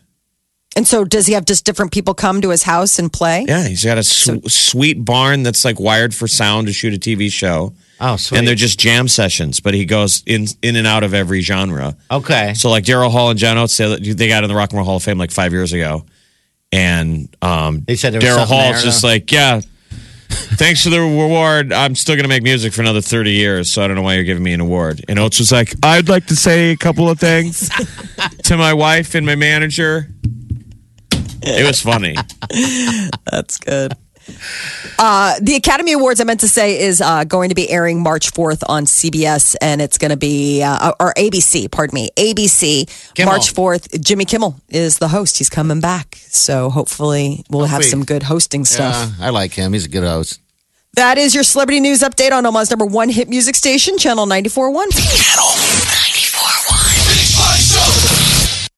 And 0.78 0.88
so, 0.88 1.04
does 1.04 1.26
he 1.26 1.34
have 1.34 1.44
just 1.44 1.66
different 1.66 1.92
people 1.92 2.14
come 2.14 2.40
to 2.42 2.50
his 2.52 2.62
house 2.64 3.00
and 3.00 3.12
play? 3.12 3.44
Yeah, 3.48 3.68
he's 3.68 3.84
got 3.84 3.98
a 3.98 4.04
su- 4.04 4.42
sweet 4.48 5.04
barn 5.04 5.42
that's 5.44 5.66
like 5.66 5.80
wired 5.80 6.14
for 6.14 6.28
sound 6.28 6.68
to 6.68 6.74
shoot 6.74 6.94
a 6.94 6.98
TV 7.00 7.32
show. 7.32 7.74
Oh, 8.00 8.16
sweet. 8.16 8.38
And 8.38 8.48
they're 8.48 8.54
just 8.54 8.80
jam 8.80 9.08
sessions, 9.08 9.60
but 9.60 9.74
he 9.74 9.84
goes 9.86 10.22
in 10.28 10.46
in 10.62 10.76
and 10.76 10.86
out 10.86 11.04
of 11.04 11.16
every 11.16 11.42
genre. 11.42 11.98
Okay. 12.12 12.54
So 12.54 12.70
like 12.70 12.84
Daryl 12.84 13.10
Hall 13.10 13.32
and 13.32 13.40
John 13.40 13.58
Oates, 13.58 13.76
they, 13.76 13.98
they 13.98 14.28
got 14.28 14.44
in 14.44 14.50
the 14.50 14.56
Rock 14.56 14.70
and 14.70 14.78
Roll 14.78 14.86
Hall 14.86 14.98
of 14.98 15.04
Fame 15.04 15.18
like 15.18 15.32
five 15.32 15.52
years 15.52 15.74
ago, 15.74 16.06
and 16.72 17.36
um, 17.42 17.82
They 17.88 17.96
said 17.96 18.14
Daryl 18.14 18.46
Hall's 18.46 18.50
there, 18.76 18.82
just 18.84 19.02
though. 19.02 19.08
like, 19.08 19.32
yeah, 19.32 19.62
thanks 20.30 20.84
for 20.84 20.92
the 20.92 21.00
reward. 21.00 21.74
I'm 21.74 21.96
still 21.96 22.16
gonna 22.16 22.28
make 22.28 22.44
music 22.44 22.72
for 22.72 22.82
another 22.82 23.02
thirty 23.02 23.32
years, 23.32 23.72
so 23.72 23.84
I 23.84 23.88
don't 23.88 23.96
know 23.96 24.04
why 24.04 24.14
you're 24.14 24.24
giving 24.26 24.44
me 24.44 24.54
an 24.54 24.62
award. 24.62 25.04
And 25.10 25.18
Oates 25.18 25.40
was 25.40 25.52
like, 25.52 25.74
I'd 25.82 26.08
like 26.08 26.28
to 26.28 26.36
say 26.36 26.70
a 26.70 26.78
couple 26.78 27.10
of 27.10 27.20
things 27.20 27.68
to 28.44 28.58
my 28.58 28.74
wife 28.76 29.16
and 29.16 29.26
my 29.26 29.36
manager. 29.36 30.08
It 31.42 31.66
was 31.66 31.82
funny. 31.82 32.16
That's 33.32 33.58
good. 33.58 33.94
Uh, 35.00 35.36
the 35.42 35.56
Academy 35.56 35.94
Awards, 35.94 36.20
I 36.20 36.26
meant 36.26 36.42
to 36.42 36.50
say, 36.50 36.82
is 36.82 37.00
uh, 37.00 37.24
going 37.24 37.48
to 37.50 37.56
be 37.56 37.70
airing 37.70 38.02
March 38.04 38.34
4th 38.34 38.62
on 38.68 38.84
CBS, 38.86 39.56
and 39.62 39.82
it's 39.82 39.98
going 39.98 40.12
to 40.12 40.18
be, 40.18 40.62
uh, 40.64 40.92
or 41.00 41.14
ABC, 41.14 41.72
pardon 41.72 41.96
me, 41.96 42.10
ABC, 42.18 43.14
Kimmel. 43.14 43.32
March 43.34 43.54
4th. 43.54 44.04
Jimmy 44.04 44.26
Kimmel 44.26 44.60
is 44.70 44.98
the 44.98 45.08
host. 45.08 45.38
He's 45.38 45.50
coming 45.50 45.80
back. 45.80 46.18
So 46.28 46.70
hopefully 46.70 47.46
we'll 47.50 47.66
have 47.66 47.78
Hopefully. 47.84 47.90
some 47.90 48.04
good 48.04 48.24
hosting 48.24 48.66
stuff. 48.66 49.14
Yeah, 49.18 49.28
I 49.28 49.30
like 49.30 49.54
him. 49.54 49.72
He's 49.74 49.86
a 49.86 49.90
good 49.90 50.04
host. 50.04 50.42
That 50.96 51.18
is 51.18 51.34
your 51.36 51.44
celebrity 51.44 51.80
news 51.80 52.02
update 52.02 52.32
on 52.32 52.46
Omaha's 52.46 52.70
number 52.72 52.86
one 52.86 53.08
hit 53.10 53.30
music 53.30 53.56
station, 53.56 53.98
Channel 53.98 54.26
94.1. 54.26 54.92
Channel 54.92 55.46
94.1. 55.46 56.87